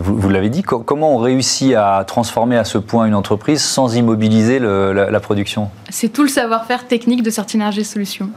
vous, 0.00 0.16
vous 0.16 0.28
l'avez 0.28 0.50
dit, 0.50 0.62
comment 0.62 1.14
on 1.14 1.18
réussit 1.18 1.74
à 1.74 2.04
transformer 2.06 2.56
à 2.56 2.64
ce 2.64 2.78
point 2.78 3.06
une 3.06 3.14
entreprise 3.14 3.62
sans 3.62 3.96
immobiliser 3.96 4.58
la, 4.58 5.20
production? 5.20 5.70
C'est 5.90 6.12
tout 6.12 6.22
le 6.22 6.28
savoir-faire 6.28 6.86
technique 6.86 7.22
de 7.22 7.30
Certinergie 7.30 7.84
Solutions. 7.84 8.30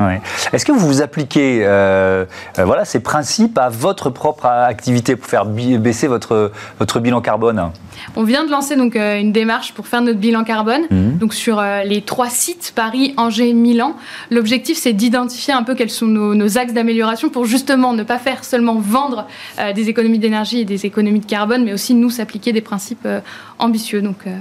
Est-ce 0.53 0.65
que 0.65 0.71
vous 0.71 1.01
appliquez 1.01 1.65
euh, 1.65 2.25
euh, 2.57 2.65
voilà, 2.65 2.85
ces 2.85 2.99
principes 2.99 3.57
à 3.57 3.69
votre 3.69 4.09
propre 4.09 4.45
activité 4.45 5.15
pour 5.15 5.29
faire 5.29 5.45
baisser 5.45 6.07
votre, 6.07 6.51
votre 6.79 6.99
bilan 6.99 7.21
carbone? 7.21 7.71
On 8.15 8.23
vient 8.23 8.45
de 8.45 8.51
lancer 8.51 8.75
donc 8.75 8.95
euh, 8.95 9.19
une 9.19 9.31
démarche 9.31 9.73
pour 9.73 9.87
faire 9.87 10.01
notre 10.01 10.19
bilan 10.19 10.43
carbone, 10.43 10.83
mhm. 10.91 11.17
donc 11.17 11.33
sur 11.33 11.61
les 11.85 12.01
trois 12.01 12.29
sites 12.29 12.73
Paris, 12.75 13.13
Angers, 13.17 13.53
Milan. 13.53 13.95
L'objectif 14.31 14.77
c'est 14.77 14.93
d'identifier 14.93 15.53
un 15.53 15.63
peu 15.63 15.75
quels 15.75 15.89
sont 15.89 16.05
nos, 16.05 16.35
nos 16.35 16.57
axes 16.57 16.73
d'amélioration 16.73 17.29
pour 17.29 17.45
justement 17.45 17.93
ne 17.93 18.03
pas 18.03 18.19
faire 18.19 18.43
seulement 18.43 18.75
vendre 18.87 19.27
euh, 19.59 19.73
des 19.73 19.89
économies 19.89 20.19
d'énergie 20.19 20.61
et 20.61 20.65
des 20.65 20.85
économies 20.85 21.19
de 21.19 21.25
carbone, 21.25 21.63
mais 21.63 21.73
aussi 21.73 21.93
nous 21.93 22.09
s'appliquer 22.09 22.53
des 22.53 22.61
principes 22.61 23.05
euh, 23.05 23.19
ambitieux. 23.59 24.01
Donc 24.01 24.17
euh, 24.25 24.37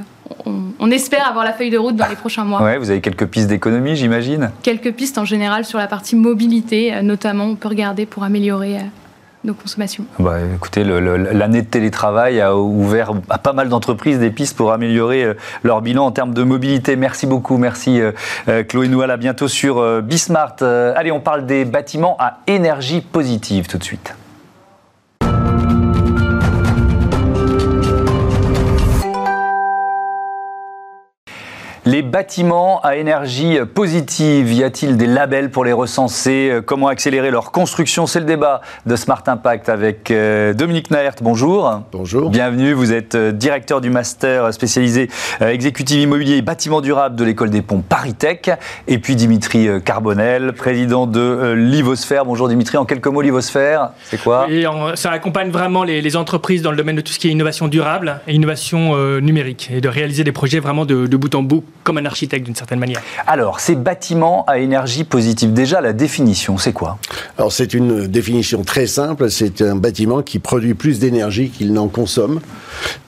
on, 0.79 0.91
espère 0.91 1.29
avoir 1.29 1.45
la 1.45 1.53
feuille 1.53 1.71
de 1.71 1.79
route 1.79 1.97
dans 1.97 2.09
les 2.09 2.17
prochains 2.17 2.45
mois. 2.45 2.63
Ouais, 2.63 2.79
vous 2.79 2.91
avez 2.91 3.01
quelques 3.01 3.27
pistes 3.27 3.49
d'économie, 3.49 3.97
j'imagine? 3.97 4.51
Quelques 4.63 4.93
pistes 4.93 5.19
en 5.19 5.25
général 5.25 5.65
sur 5.65 5.79
la 5.79 5.89
partie 5.89 6.17
mobilité, 6.17 7.03
notamment, 7.03 7.45
on 7.45 7.57
peut 7.57 7.69
regarder 7.69 8.07
pour 8.07 8.23
améliorer 8.23 8.79
nos 9.45 9.55
consommations 9.55 10.05
bah, 10.19 10.39
Écoutez, 10.55 10.85
l'année 10.85 11.63
de 11.63 11.67
télétravail 11.67 12.41
a 12.41 12.57
ouvert 12.57 13.13
à 13.29 13.39
pas 13.39 13.53
mal 13.53 13.69
d'entreprises 13.69 14.19
des 14.19 14.31
pistes 14.31 14.57
pour 14.57 14.73
améliorer 14.73 15.35
leur 15.63 15.83
bilan 15.83 16.07
en 16.07 16.13
termes 16.13 16.35
de 16.35 16.43
mobilité. 16.43 16.97
Merci 16.97 17.27
beaucoup, 17.27 17.59
merci 17.59 18.01
euh, 18.01 18.63
Chloé 18.65 18.89
Noual. 18.89 19.11
À 19.11 19.17
bientôt 19.17 19.49
sur 19.49 20.03
Bismart. 20.03 20.63
Allez, 20.63 21.13
on 21.13 21.21
parle 21.21 21.47
des 21.47 21.65
bâtiments 21.65 22.17
à 22.19 22.39
énergie 22.47 23.01
positive 23.01 23.67
tout 23.67 23.79
de 23.79 23.85
suite. 23.85 24.15
Bâtiments 32.17 32.81
à 32.81 32.97
énergie 32.97 33.59
positive, 33.75 34.51
y 34.51 34.65
a-t-il 34.65 34.97
des 34.97 35.07
labels 35.07 35.51
pour 35.51 35.67
les 35.67 35.75
recenser? 35.75 36.61
Comment 36.65 36.89
accélérer 36.89 37.31
leur 37.31 37.53
construction? 37.53 38.07
C'est 38.07 38.21
le 38.21 38.25
débat 38.25 38.63
de 38.87 38.97
Smart 38.97 39.23
Impact 39.27 39.69
avec 39.69 40.11
euh, 40.11 40.55
Dominique 40.55 40.91
Naert. 40.91 41.17
Bonjour. 41.21 41.83
Bonjour. 41.93 42.31
Bienvenue. 42.31 42.73
Vous 42.73 42.95
êtes 42.95 43.17
euh, 43.17 43.33
directeur 43.33 43.83
du 43.83 43.91
master 43.91 44.55
spécialisé 44.55 45.11
euh, 45.43 45.51
exécutif 45.51 46.03
immobilier 46.03 46.37
et 46.39 46.41
bâtiment 46.41 46.81
durable 46.81 47.17
de 47.17 47.25
l'école 47.25 47.51
des 47.51 47.61
ponts 47.61 47.83
ParisTech. 47.87 48.51
Et 48.89 48.97
puis 48.97 49.15
Dimitri 49.15 49.69
Carbonel, 49.85 50.55
président 50.55 51.07
de 51.07 51.53
Livosphère. 51.53 52.25
Bonjour 52.25 52.49
Dimitri. 52.49 52.79
En 52.79 52.87
quelques 52.87 53.09
mots, 53.09 53.21
Livosphère, 53.21 53.91
c'est 54.05 54.23
quoi? 54.23 54.47
Et 54.49 54.65
Ça 54.95 55.11
accompagne 55.11 55.51
vraiment 55.51 55.85
les, 55.85 56.17
entreprises 56.17 56.63
dans 56.63 56.71
le 56.71 56.79
domaine 56.79 56.97
de 56.97 57.03
tout 57.03 57.13
ce 57.13 57.19
qui 57.19 57.29
est 57.29 57.33
innovation 57.33 57.69
durable 57.69 58.23
et 58.27 58.33
innovation 58.33 58.97
numérique 59.21 59.69
et 59.71 59.83
de 59.83 59.89
réaliser 59.91 60.25
des 60.25 60.33
projets 60.33 60.61
vraiment 60.61 60.87
de 60.87 61.17
bout 61.17 61.35
en 61.35 61.43
bout 61.43 61.63
comme 61.85 61.99
un 61.99 62.06
architecte 62.07 62.47
d'une 62.47 62.55
certaine 62.55 62.79
manière. 62.79 63.03
Alors, 63.27 63.61
ces 63.61 63.75
bâtiments 63.75 64.45
à 64.47 64.59
énergie 64.59 65.05
positive, 65.05 65.53
déjà 65.53 65.81
la 65.81 65.93
définition, 65.93 66.59
c'est 66.59 66.73
quoi? 66.73 66.99
Alors 67.39 67.53
c'est 67.53 67.75
une 67.75 68.07
définition 68.07 68.63
très 68.63 68.87
simple, 68.87 69.31
c'est 69.31 69.63
un 69.63 69.77
bâtiment 69.77 70.23
qui 70.23 70.39
produit 70.39 70.75
plus 70.75 70.99
d'énergie 70.99 71.51
qu'il 71.51 71.73
n'en 71.73 71.89
consomme. 71.89 72.41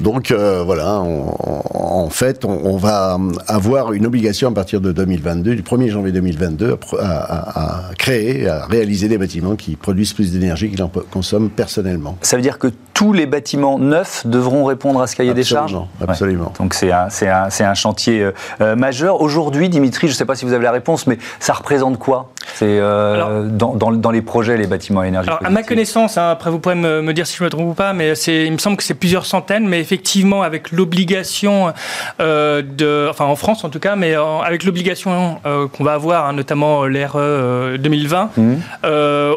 Donc 0.00 0.30
euh, 0.30 0.62
voilà, 0.64 1.00
en 1.00 2.10
fait, 2.10 2.44
on, 2.44 2.76
va 2.76 3.18
avoir 3.46 3.92
une 3.92 4.06
obligation 4.06 4.48
à 4.48 4.52
partir 4.52 4.80
de 4.80 4.92
2022, 4.92 5.54
du 5.56 5.62
1er 5.62 5.90
janvier 5.90 6.12
2022, 6.12 6.78
à, 7.00 7.88
à 7.88 7.94
créer, 7.94 8.48
à 8.48 8.66
réaliser 8.66 9.08
des 9.08 9.18
bâtiments 9.18 9.56
qui 9.56 9.76
produisent 9.76 10.12
plus 10.12 10.32
d'énergie 10.32 10.70
qu'ils 10.70 10.82
en 10.82 10.90
consomment 11.10 11.50
personnellement. 11.50 12.16
Ça 12.22 12.36
veut 12.36 12.42
dire 12.42 12.58
que 12.58 12.68
tous 12.98 13.12
les 13.12 13.26
bâtiments 13.26 13.78
neufs 13.78 14.26
devront 14.26 14.64
répondre 14.64 15.00
à 15.00 15.06
ce 15.06 15.14
cahier 15.14 15.32
des 15.32 15.44
charges 15.44 15.78
Absolument. 16.00 16.52
Donc 16.58 16.74
c'est 16.74 16.90
un, 16.90 17.06
un, 17.06 17.48
un, 17.60 17.74
chantier 17.74 18.20
euh, 18.20 18.32
euh, 18.60 18.74
majeur. 18.74 19.20
Aujourd'hui, 19.20 19.68
Dimitri, 19.68 20.08
je 20.08 20.14
ne 20.14 20.16
sais 20.16 20.24
pas 20.24 20.34
si 20.34 20.44
vous 20.44 20.52
avez 20.52 20.64
la 20.64 20.72
réponse, 20.72 21.06
mais 21.06 21.16
ça 21.38 21.52
représente 21.52 22.00
quoi? 22.00 22.32
C'est 22.54 22.66
euh, 22.66 23.48
dans, 23.48 23.74
dans, 23.74 24.10
les 24.10 24.22
projets, 24.22 24.56
les 24.56 24.66
bâtiments 24.66 25.00
à 25.00 25.06
énergie 25.06 25.28
alors, 25.28 25.44
À 25.44 25.50
ma 25.50 25.62
connaissance, 25.62 26.18
hein, 26.18 26.30
après 26.30 26.50
vous 26.50 26.58
pourrez 26.58 26.74
me, 26.74 27.02
me, 27.02 27.12
dire 27.12 27.26
si 27.26 27.36
je 27.36 27.44
me 27.44 27.50
trompe 27.50 27.70
ou 27.70 27.74
pas, 27.74 27.92
mais 27.92 28.14
il 28.26 28.52
me 28.52 28.58
semble 28.58 28.76
que 28.76 28.82
c'est 28.82 28.94
plusieurs 28.94 29.26
centaines, 29.26 29.68
mais 29.68 29.80
effectivement 29.80 30.42
avec 30.42 30.72
l'obligation 30.72 31.72
de, 32.18 33.08
enfin 33.08 33.26
en 33.26 33.36
France 33.36 33.64
en 33.64 33.68
tout 33.68 33.78
cas, 33.78 33.96
mais 33.96 34.14
avec 34.44 34.64
l'obligation 34.64 35.40
qu'on 35.44 35.84
va 35.84 35.94
avoir, 35.94 36.26
hein, 36.26 36.32
notamment 36.32 36.84
l'RE 36.84 37.78
2020, 37.78 38.30
mmh. 38.36 38.54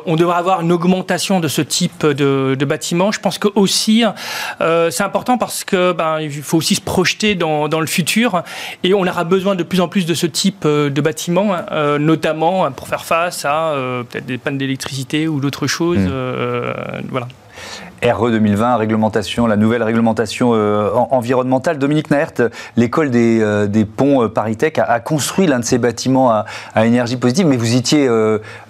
on 0.05 0.15
devra 0.15 0.37
avoir 0.37 0.61
une 0.61 0.71
augmentation 0.71 1.39
de 1.39 1.47
ce 1.47 1.61
type 1.61 2.05
de, 2.05 2.55
de 2.57 2.65
bâtiment. 2.65 3.11
Je 3.11 3.19
pense 3.19 3.37
que 3.37 3.49
aussi, 3.55 4.03
c'est 4.59 5.03
important 5.03 5.37
parce 5.37 5.63
que 5.63 5.91
ben, 5.91 6.19
il 6.19 6.31
faut 6.31 6.57
aussi 6.57 6.75
se 6.75 6.81
projeter 6.81 7.35
dans, 7.35 7.67
dans, 7.67 7.79
le 7.79 7.87
futur 7.87 8.43
et 8.83 8.93
on 8.93 9.05
aura 9.05 9.23
besoin 9.23 9.55
de 9.55 9.63
plus 9.63 9.81
en 9.81 9.87
plus 9.87 10.05
de 10.05 10.13
ce 10.13 10.25
type 10.27 10.63
euh, 10.65 10.89
de 10.89 11.01
bâtiments, 11.01 11.55
euh, 11.71 11.97
notamment 11.97 12.71
pour 12.71 12.87
faire 12.87 13.00
face 13.05 13.45
à 13.45 13.71
euh, 13.71 14.03
peut-être 14.03 14.25
des 14.25 14.37
pannes 14.37 14.57
d'électricité 14.57 15.27
ou 15.27 15.39
d'autres 15.39 15.67
choses. 15.67 15.99
Mmh. 15.99 17.07
voilà. 17.09 17.27
RE 18.03 18.31
2020, 18.31 18.77
réglementation, 18.77 19.45
la 19.45 19.57
nouvelle 19.57 19.83
réglementation 19.83 20.53
euh, 20.53 20.89
environnementale. 21.11 21.77
Dominique 21.77 22.09
Naert, 22.09 22.33
l'école 22.75 23.11
des, 23.11 23.39
euh, 23.41 23.67
des, 23.67 23.85
ponts 23.85 24.23
euh, 24.23 24.27
Paritech 24.27 24.79
a, 24.79 24.85
a 24.85 24.99
construit 24.99 25.45
l'un 25.45 25.59
de 25.59 25.65
ces 25.65 25.77
bâtiments 25.77 26.31
à, 26.31 26.45
à, 26.73 26.87
énergie 26.87 27.17
positive, 27.17 27.45
mais 27.45 27.57
vous 27.57 27.75
étiez 27.75 28.09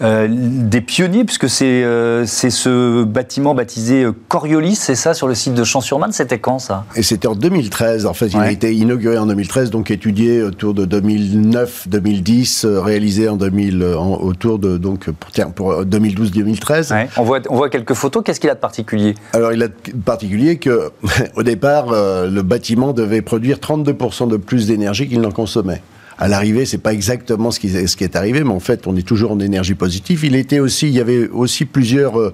des 0.01 0.81
pionniers, 0.81 1.23
puisque 1.23 1.49
c'est 1.49 1.85
c'est 2.25 2.49
ce 2.49 3.03
bâtiment 3.03 3.55
baptisé 3.55 4.05
Coriolis, 4.27 4.75
c'est 4.75 4.95
ça, 4.95 5.13
sur 5.13 5.27
le 5.27 5.35
site 5.35 5.53
de 5.53 5.63
Champs-sur-Marne? 5.63 6.11
C'était 6.11 6.39
quand 6.39 6.59
ça? 6.59 6.85
Et 6.95 7.03
c'était 7.03 7.27
en 7.27 7.35
2013. 7.35 8.05
En 8.05 8.13
fait, 8.13 8.27
il 8.27 8.37
a 8.37 8.51
été 8.51 8.73
inauguré 8.73 9.17
en 9.17 9.25
2013, 9.25 9.69
donc 9.69 9.91
étudié 9.91 10.43
autour 10.43 10.73
de 10.73 10.85
2009-2010, 10.85 12.67
réalisé 12.67 13.29
en 13.29 13.37
2000, 13.37 13.83
autour 13.83 14.59
de 14.59 14.77
donc 14.77 15.09
pour, 15.09 15.53
pour 15.53 15.83
2012-2013. 15.83 17.07
On 17.17 17.23
voit 17.23 17.39
on 17.49 17.55
voit 17.55 17.69
quelques 17.69 17.93
photos. 17.93 18.23
Qu'est-ce 18.23 18.39
qu'il 18.39 18.49
a 18.49 18.55
de 18.55 18.59
particulier? 18.59 19.15
Alors, 19.33 19.53
il 19.53 19.63
a 19.63 19.67
particulier 20.05 20.57
que, 20.57 20.91
au 21.35 21.43
départ, 21.43 21.91
euh, 21.91 22.29
le 22.29 22.41
bâtiment 22.41 22.93
devait 22.93 23.21
produire 23.21 23.57
32% 23.57 24.27
de 24.27 24.37
plus 24.37 24.67
d'énergie 24.67 25.07
qu'il 25.07 25.21
n'en 25.21 25.31
consommait 25.31 25.81
à 26.21 26.27
l'arrivée, 26.27 26.67
c'est 26.67 26.77
pas 26.77 26.93
exactement 26.93 27.49
ce 27.49 27.59
qui, 27.59 27.69
ce 27.87 27.95
qui 27.95 28.03
est 28.03 28.15
arrivé, 28.15 28.43
mais 28.43 28.51
en 28.51 28.59
fait, 28.59 28.85
on 28.85 28.95
est 28.95 29.01
toujours 29.01 29.31
en 29.31 29.39
énergie 29.39 29.73
positive. 29.73 30.23
Il 30.23 30.35
était 30.35 30.59
aussi, 30.59 30.87
il 30.87 30.93
y 30.93 30.99
avait 30.99 31.27
aussi 31.29 31.65
plusieurs 31.65 32.19
euh, 32.19 32.31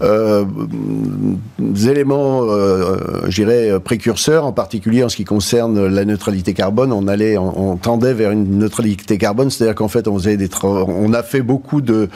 euh 0.00 0.46
éléments, 1.60 2.44
euh, 2.44 2.96
je 3.28 3.42
dirais, 3.42 3.78
précurseurs, 3.80 4.46
en 4.46 4.52
particulier 4.52 5.04
en 5.04 5.10
ce 5.10 5.16
qui 5.16 5.24
concerne 5.24 5.88
la 5.88 6.06
neutralité 6.06 6.54
carbone. 6.54 6.90
On 6.90 7.06
allait, 7.06 7.36
on, 7.36 7.76
tendait 7.76 8.14
vers 8.14 8.30
une 8.30 8.58
neutralité 8.58 9.18
carbone, 9.18 9.50
c'est-à-dire 9.50 9.74
qu'en 9.74 9.88
fait, 9.88 10.08
on 10.08 10.16
faisait 10.16 10.38
des, 10.38 10.48
on 10.62 11.12
a 11.12 11.22
fait 11.22 11.42
beaucoup 11.42 11.82
de, 11.82 12.08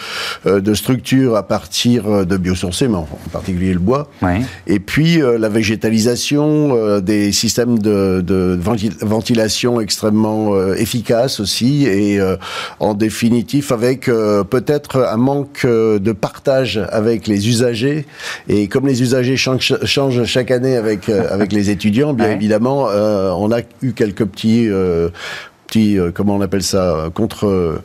euh, 0.47 0.61
de 0.61 0.73
structures 0.73 1.37
à 1.37 1.43
partir 1.43 2.25
de 2.25 2.37
biosourcés, 2.39 2.89
mais 2.89 2.97
en, 2.97 3.09
particulier 3.31 3.75
le 3.75 3.81
bois. 3.81 4.09
Et 4.67 4.81
puis 4.81 5.21
la 5.21 5.51
végétalisation, 5.51 7.01
des 7.01 7.33
systèmes 7.33 7.79
de, 7.79 8.23
de 8.27 8.59
ventilation 9.03 9.79
extrêmement 9.79 10.57
efficaces 10.75 11.02
efficace 11.03 11.41
aussi 11.41 11.87
et 11.87 12.21
euh, 12.21 12.37
en 12.79 12.95
définitif 12.95 13.73
avec 13.73 14.09
euh, 14.09 14.45
peut-être 14.45 15.05
un 15.11 15.17
manque 15.17 15.63
euh, 15.65 15.99
de 15.99 16.13
partage 16.13 16.81
avec 16.91 17.27
les 17.27 17.49
usagers. 17.49 18.07
Et 18.49 18.69
comme 18.69 18.87
les 18.87 19.03
usagers 19.03 19.37
changent, 19.37 19.85
changent 19.85 20.25
chaque 20.25 20.51
année 20.51 20.77
avec 20.77 21.09
avec 21.09 21.53
les 21.53 21.71
étudiants, 21.71 22.13
bien 22.13 22.31
évidemment, 22.31 22.85
on 22.85 23.51
a 23.53 23.61
eu 23.83 23.93
quelques 23.93 24.25
petits 24.25 24.69
petits 25.73 25.99
comment 26.15 26.37
on 26.37 26.41
appelle 26.41 26.63
ça 26.63 27.11
contre 27.15 27.81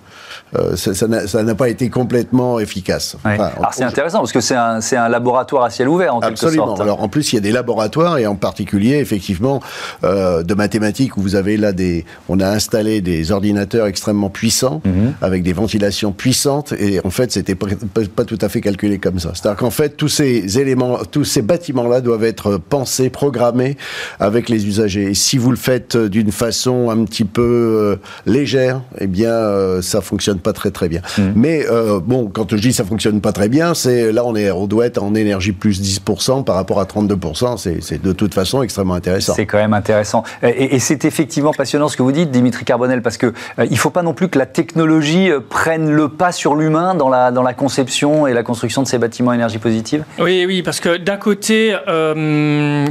euh, 0.56 0.75
ça 0.77 1.44
n'a 1.44 1.56
pas 1.56 1.67
été 1.67 1.89
complètement 1.89 2.60
efficace. 2.60 3.17
Alors 3.25 3.74
c'est 3.74 3.84
intéressant 3.84 4.20
parce 4.20 4.32
que 4.32 4.39
c'est 4.39 4.56
un, 4.56 4.79
un, 4.79 5.10
laboratoire 5.10 5.65
à 5.65 5.70
ciel 5.70 5.89
ouvert 5.89 6.15
en 6.15 6.20
Absolument. 6.20 6.63
quelque 6.63 6.70
sorte. 6.70 6.82
Alors 6.82 7.03
en 7.03 7.10
plus 7.10 7.34
il 7.34 7.36
y 7.36 7.38
a 7.38 7.41
des 7.41 7.51
laboratoires 7.51 8.17
et 8.17 8.27
en 8.27 8.36
particulier 8.36 8.96
effectivement 8.96 9.62
euh, 10.06 10.44
de 10.44 10.53
mathématiques 10.53 11.17
où 11.17 11.22
vous 11.22 11.36
avez 11.36 11.58
là 11.58 11.74
des, 11.74 12.06
on 12.29 12.39
a 12.39 12.48
installé 12.48 13.01
des 13.01 13.32
ordinateurs 13.32 13.88
extrêmement 13.88 14.29
puissants 14.29 14.82
mhm. 14.86 15.15
avec 15.22 15.44
des 15.44 15.51
ventilations 15.51 16.13
puissantes 16.13 16.72
et 16.72 17.01
en 17.03 17.10
fait 17.10 17.32
c'était 17.32 17.56
pas, 17.56 17.67
pas, 18.15 18.24
tout 18.24 18.39
à 18.39 18.48
fait 18.48 18.62
calculé 18.62 19.00
comme 19.00 19.20
ça. 19.20 19.32
C'est-à-dire 19.34 19.60
qu'en 19.60 19.72
fait 19.72 19.98
tous 19.98 20.08
ces 20.08 20.60
éléments, 20.60 21.00
tous 21.12 21.25
ces 21.25 21.41
bâtiments-là 21.41 22.00
doivent 22.00 22.24
être 22.24 22.58
pensés, 22.58 23.10
programmés 23.10 23.75
avec 24.20 24.48
les 24.48 24.65
usagers. 24.65 25.12
Et 25.12 25.13
si 25.13 25.38
vous 25.38 25.51
le 25.51 25.58
faites 25.58 25.98
d'une 25.98 26.32
façon 26.32 26.89
un 26.89 27.03
petit 27.03 27.25
peu 27.25 27.76
euh, 27.77 28.00
légère, 28.25 28.81
eh 29.00 29.07
bien 29.07 29.31
euh, 29.31 29.81
ça 29.81 30.01
fonctionne 30.01 30.39
pas 30.39 30.53
très 30.53 30.72
très 30.72 30.89
bien. 30.89 31.01
Mmh. 31.17 31.22
Mais 31.36 31.65
euh, 31.69 32.00
bon, 32.00 32.29
quand 32.31 32.50
je 32.51 32.62
dis 32.62 32.74
ça 32.74 32.84
fonctionne 32.84 33.22
pas 33.22 33.31
très 33.31 33.50
bien, 33.50 33.74
c'est 33.74 34.12
là 34.12 34.24
on 34.25 34.36
est 34.36 34.51
on 34.51 34.67
doit 34.67 34.86
être 34.86 35.01
en 35.01 35.15
énergie 35.15 35.51
plus 35.51 35.81
10% 35.81 36.43
par 36.43 36.55
rapport 36.55 36.79
à 36.79 36.86
32%. 36.86 37.57
C'est 37.81 38.01
de 38.01 38.12
toute 38.12 38.34
façon 38.34 38.63
extrêmement 38.63 38.96
intéressant. 38.96 39.34
C'est 39.36 39.46
quand 39.46 39.57
même 39.57 39.74
intéressant. 39.74 40.24
Et, 40.43 40.79
c'est 40.79 41.05
effectivement 41.05 41.51
passionnant 41.53 41.88
ce 41.88 41.98
que 41.98 42.03
vous 42.03 42.12
dites, 42.12 42.31
Dimitri 42.31 42.63
Carbonel, 42.63 43.01
parce 43.01 43.17
que 43.17 43.27
euh, 43.60 43.67
il 43.69 43.77
faut 43.77 43.89
pas 43.89 44.03
non 44.03 44.13
plus 44.13 44.29
que 44.29 44.39
la 44.39 44.46
technologie 44.46 45.29
euh, 45.29 45.39
prenne 45.39 45.89
le 45.89 46.10
pas 46.10 46.31
sur 46.31 46.55
l'humain 46.55 46.96
dans 46.96 47.10
la 47.10 47.31
dans 47.31 47.43
la 47.43 47.53
conception 47.53 48.27
et 48.27 48.34
la 48.34 48.43
construction 48.43 48.84
de 48.84 48.88
ces 48.88 48.98
bâtiments 48.98 49.31
à 49.31 49.36
énergie 49.36 49.57
positive. 49.57 50.03
Oui, 50.19 50.46
oui, 50.48 50.62
parce 50.62 50.79
que 50.79 50.98
d'un 50.98 51.17
côté, 51.17 51.75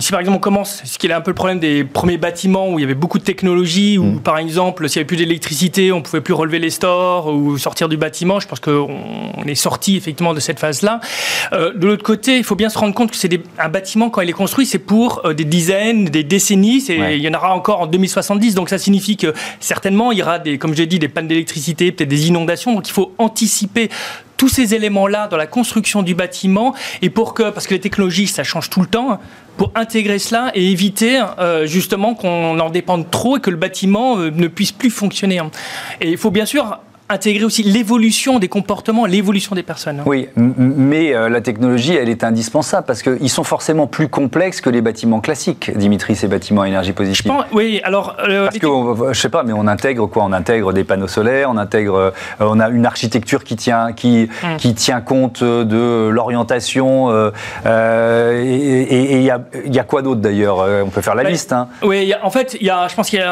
si 0.01 0.11
par 0.11 0.21
exemple 0.21 0.37
on 0.37 0.41
commence, 0.41 0.83
ce 0.85 0.99
qui 0.99 1.07
est 1.07 1.13
un 1.13 1.21
peu 1.21 1.31
le 1.31 1.35
problème 1.35 1.59
des 1.59 1.85
premiers 1.85 2.19
bâtiments 2.19 2.69
où 2.69 2.79
il 2.79 2.83
y 2.83 2.85
avait 2.85 2.95
beaucoup 2.95 3.19
de 3.19 3.25
technologie, 3.25 3.99
où 3.99 4.05
mmh. 4.05 4.21
par 4.21 4.39
exemple 4.77 4.89
s'il 4.89 5.01
n'y 5.01 5.03
avait 5.03 5.07
plus 5.07 5.17
d'électricité, 5.17 5.93
on 5.93 6.03
pouvait 6.03 6.21
plus 6.21 6.35
relever 6.35 6.59
les 6.59 6.71
stores 6.71 7.33
ou 7.35 7.57
sortir 7.59 7.89
du 7.89 7.97
bâtiment. 7.97 8.41
Je 8.41 8.47
pense 8.47 8.61
qu'on 8.61 9.45
est 9.47 9.55
sorti 9.55 9.97
effectivement 9.97 10.35
de 10.35 10.41
cette 10.41 10.61
phase-là. 10.61 11.01
Euh, 11.53 11.73
de 11.75 11.87
l'autre 11.87 12.03
côté, 12.03 12.37
il 12.37 12.45
faut 12.45 12.57
bien 12.57 12.69
se 12.69 12.79
rendre 12.79 12.95
compte 12.95 13.11
que 13.11 13.17
c'est 13.17 13.41
un 13.59 13.69
bâtiment, 13.69 14.11
quand 14.11 14.21
il 14.21 14.29
est 14.29 14.33
construit, 14.33 14.67
c'est 14.67 14.79
pour 14.79 15.23
euh, 15.25 15.35
des 15.35 15.45
dizaines, 15.45 16.07
des 16.07 16.25
décennies. 16.25 16.85
Il 16.89 17.21
y 17.21 17.29
en 17.29 17.35
aura 17.35 17.55
encore 17.55 17.81
en 17.81 17.87
2070. 17.87 18.55
Donc 18.55 18.69
ça 18.69 18.79
signifie 18.79 19.17
que 19.17 19.33
certainement, 19.61 20.13
il 20.13 20.19
y 20.19 20.23
aura, 20.23 20.39
des, 20.39 20.59
comme 20.59 20.73
je 20.73 20.79
l'ai 20.79 20.87
dit, 20.87 20.99
des 20.99 21.09
pannes 21.09 21.29
d'électricité, 21.29 21.93
peut-être 21.93 22.09
des 22.09 22.29
inondations. 22.29 22.75
Donc 22.75 22.89
il 22.89 22.93
faut 22.93 23.13
anticiper 23.19 23.89
tous 24.37 24.49
ces 24.49 24.75
éléments-là 24.75 25.29
dans 25.29 25.37
la 25.37 25.47
construction 25.47 26.03
du 26.03 26.15
bâtiment 26.15 26.75
et 27.03 27.11
pour 27.11 27.35
que, 27.35 27.51
parce 27.51 27.67
que 27.67 27.75
les 27.75 27.81
technologies, 27.81 28.27
ça 28.27 28.45
change 28.45 28.69
tout 28.71 28.81
le 28.81 28.87
temps, 28.87 29.19
pour 29.57 29.73
intégrer 29.75 30.19
cela 30.19 30.51
et 30.55 30.71
éviter 30.71 31.23
euh, 31.39 31.67
justement 31.67 32.15
qu'on 32.15 32.59
en 32.59 32.71
dépende 32.71 33.11
trop 33.11 33.39
et 33.39 33.41
que 33.41 33.51
le 33.51 33.57
bâtiment 33.57 34.17
ne 34.17 34.49
puisse 34.49 34.73
plus 34.73 34.91
fonctionner. 34.91 35.41
Et 36.01 36.11
il 36.11 36.19
faut 36.19 36.31
bien 36.31 36.47
sûr 36.47 36.79
intégrer 37.09 37.45
aussi 37.45 37.63
l'évolution 37.63 38.39
des 38.39 38.49
comportements, 38.49 39.07
l'évolution 39.07 39.55
des 39.55 39.63
personnes. 39.63 40.03
Oui, 40.07 40.29
mais 40.37 41.15
euh, 41.15 41.29
la 41.29 41.41
technologie, 41.41 41.95
elle 41.95 42.09
est 42.09 42.25
indispensable 42.25 42.87
parce 42.87 43.03
qu'ils 43.03 43.31
sont 43.31 43.45
forcément 43.45 43.87
plus 43.87 44.09
complexes 44.09 44.61
que 44.61 44.71
les 44.71 44.81
bâtiments 44.81 45.21
classiques, 45.21 45.77
Dimitri, 45.77 46.17
ces 46.17 46.27
bâtiments 46.27 46.63
à 46.63 46.69
énergie 46.69 46.93
positive. 46.93 47.33
oui, 47.53 47.81
alors... 47.85 48.17
Euh, 48.29 48.47
parce 48.47 48.59
que, 48.59 49.13
je 49.13 49.21
sais 49.21 49.29
pas, 49.29 49.45
mais 49.45 49.53
on 49.53 49.69
intègre 49.69 50.07
quoi? 50.07 50.25
On 50.25 50.33
intègre 50.33 50.73
des 50.73 50.83
panneaux 50.83 51.07
solaires, 51.07 51.49
on 51.51 51.59
intègre... 51.59 51.95
Euh, 51.95 52.11
on 52.41 52.59
a 52.59 52.69
une 52.71 52.87
architecture 52.87 53.45
qui 53.45 53.55
tient, 53.55 53.93
qui, 53.93 54.29
hum. 54.43 54.57
qui 54.57 54.75
tient 54.75 55.01
compte 55.01 55.45
de 55.45 56.09
l'orientation. 56.09 57.11
et 57.65 59.17
il 59.17 59.23
y, 59.23 59.31
a, 59.31 59.41
y, 59.65 59.79
a, 59.79 59.85
quoi 59.85 60.03
d'autre 60.03 60.21
d'ailleurs? 60.21 60.67
On 60.85 60.91
peut 60.91 61.03
faire 61.03 61.15
la 61.15 61.25
liste. 61.25 61.53
Hein. 61.53 61.69
Oui, 61.83 62.13
en 62.23 62.31
fait, 62.31 62.57
y 62.61 62.71
a, 62.71 62.89
je 62.89 62.95
pense 62.95 63.11
qu'il 63.11 63.25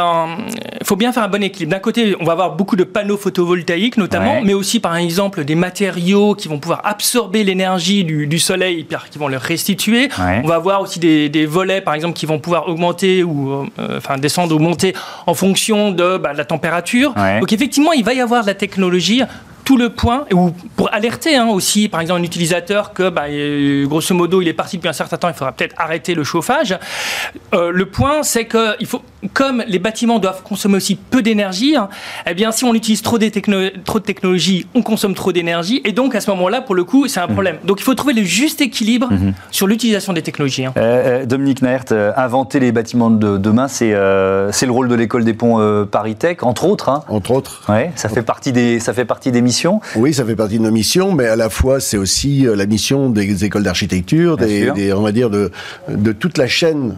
faut 0.85 0.97
bien 0.97 1.13
faire 1.13 1.25
un 1.25 1.29
bon 1.29 1.43
équilibre. 1.43 1.73
D'un 1.73 1.81
côté, 1.81 2.17
on 2.21 2.25
va 2.25 2.33
avoir 2.33 2.55
beaucoup 2.55 2.77
de 2.77 2.85
panneaux 2.85 3.17
photovoltaïques 3.17 3.64
notamment, 3.97 4.43
mais 4.43 4.55
aussi 4.55 4.81
par 4.81 4.97
exemple 4.97 5.45
des 5.45 5.55
matériaux 5.55 6.35
qui 6.35 6.49
vont 6.49 6.59
pouvoir 6.59 6.83
absorber 6.85 7.45
l'énergie 7.45 8.05
du, 8.05 8.39
soleil 8.39 8.81
et 8.81 8.87
qui 9.11 9.19
vont 9.19 9.29
le 9.29 9.37
restituer. 9.37 10.09
On 10.19 10.47
va 10.47 10.57
avoir 10.57 10.81
aussi 10.81 10.99
des, 10.99 11.47
volets 11.47 11.81
par 11.81 11.95
exemple 11.95 12.15
qui 12.15 12.27
vont 12.27 12.39
pouvoir 12.39 12.69
augmenter 12.69 13.23
ou 13.23 13.53
euh, 13.79 13.99
enfin 13.99 14.17
descendre 14.17 14.55
ou 14.55 14.59
monter 14.59 14.95
en 15.27 15.35
fonction 15.35 15.91
de, 15.91 16.17
bah, 16.17 16.33
la 16.33 16.45
température. 16.45 17.15
Donc 17.41 17.53
effectivement, 17.53 17.93
il 17.93 18.05
va 18.05 18.15
y 18.15 18.21
avoir 18.21 18.43
de 18.43 18.47
la 18.47 18.55
technologie 18.55 19.23
tout 19.65 19.77
le 19.77 19.91
point, 19.91 20.27
ou 20.33 20.51
pour 20.77 20.93
alerter 20.93 21.37
hein, 21.37 21.49
aussi, 21.49 21.89
par 21.89 22.01
exemple, 22.01 22.21
un 22.21 22.25
utilisateur 22.25 22.93
que, 22.93 23.09
bah, 23.09 23.25
euh, 23.29 23.87
grosso 23.87 24.15
modo, 24.15 24.43
il 24.43 24.49
est 24.49 24.53
parti 24.53 24.77
depuis 24.77 24.89
un 24.89 24.93
certain 24.93 25.17
temps, 25.17 25.29
il 25.29 25.35
faudra 25.35 25.53
peut-être 25.53 25.75
arrêter 25.79 26.15
le 26.15 26.23
chauffage. 26.23 26.79
Euh, 27.55 27.71
le 27.71 27.87
point, 27.87 28.23
c'est 28.23 28.47
qu'il 28.47 28.87
faut 28.87 29.03
comme 29.33 29.65
les 29.67 29.79
bâtiments 29.79 30.19
doivent 30.19 30.43
consommer 30.43 30.77
aussi 30.77 30.97
peu 30.97 31.23
d'énergie, 31.23 31.77
hein, 31.77 31.89
eh 32.29 32.35
bien, 32.35 32.53
si 32.53 32.65
on 32.65 32.75
utilise 32.75 33.03
trop, 33.03 33.19
des 33.19 33.31
trop 33.85 33.99
de 33.99 34.05
technologies, 34.05 34.67
on 34.75 34.83
consomme 34.83 35.15
trop 35.15 35.33
d'énergie. 35.33 35.81
Et 35.85 35.93
donc, 35.93 36.15
à 36.15 36.21
ce 36.21 36.31
moment-là, 36.31 36.61
pour 36.61 36.75
le 36.75 36.85
coup, 36.85 37.09
c'est 37.09 37.21
un 37.21 37.27
mhm. 37.27 37.33
problème. 37.33 37.57
Donc, 37.65 37.81
il 37.81 37.85
faut 37.85 37.95
trouver 37.95 38.15
le 38.15 38.23
juste 38.23 38.61
équilibre 38.61 39.11
mhm. 39.11 39.35
sur 39.51 39.67
l'utilisation 39.67 40.13
des 40.13 40.23
technologies. 40.23 40.67
Hein. 40.67 40.75
Euh, 40.77 41.23
euh, 41.23 41.27
Dominique 41.27 41.63
Naert, 41.63 41.85
euh, 41.93 42.13
inventer 42.17 42.61
les 42.61 42.73
bâtiments 42.73 43.11
de 43.11 43.39
demain, 43.39 43.69
c'est 43.69 43.95
c'est 44.51 44.67
le 44.67 44.73
rôle 44.73 44.89
de 44.89 44.95
l'école 44.95 45.25
des 45.25 45.35
ponts 45.35 45.87
Paris 45.91 46.17
Tech, 46.17 46.39
entre 46.43 46.65
autres. 46.67 46.89
Hein. 46.89 47.05
Entre 47.09 47.31
autres. 47.31 47.63
Ouais, 47.69 47.93
ça 47.97 48.09
fait 48.09 48.23
partie 48.23 48.53
des 48.53 48.81
ça 48.81 48.93
fait 48.93 49.05
partie 49.05 49.33
des 49.33 49.43
missions. 49.43 49.81
Oui, 49.97 50.15
ça 50.15 50.25
fait 50.25 50.37
partie 50.37 50.59
de 50.59 50.63
nos 50.63 50.71
missions, 50.71 51.13
mais 51.13 51.27
à 51.27 51.37
la 51.37 51.49
fois, 51.49 51.81
c'est 51.81 51.97
aussi 51.97 52.47
la 52.55 52.67
mission 52.67 53.11
des 53.11 53.45
écoles 53.45 53.63
d'architecture, 53.63 54.37
des, 54.37 54.93
on 54.93 55.03
va 55.03 55.13
dire 55.13 55.31
de 55.31 55.51
de 55.89 56.13
toute 56.13 56.39
la 56.39 56.47
chaîne 56.47 56.97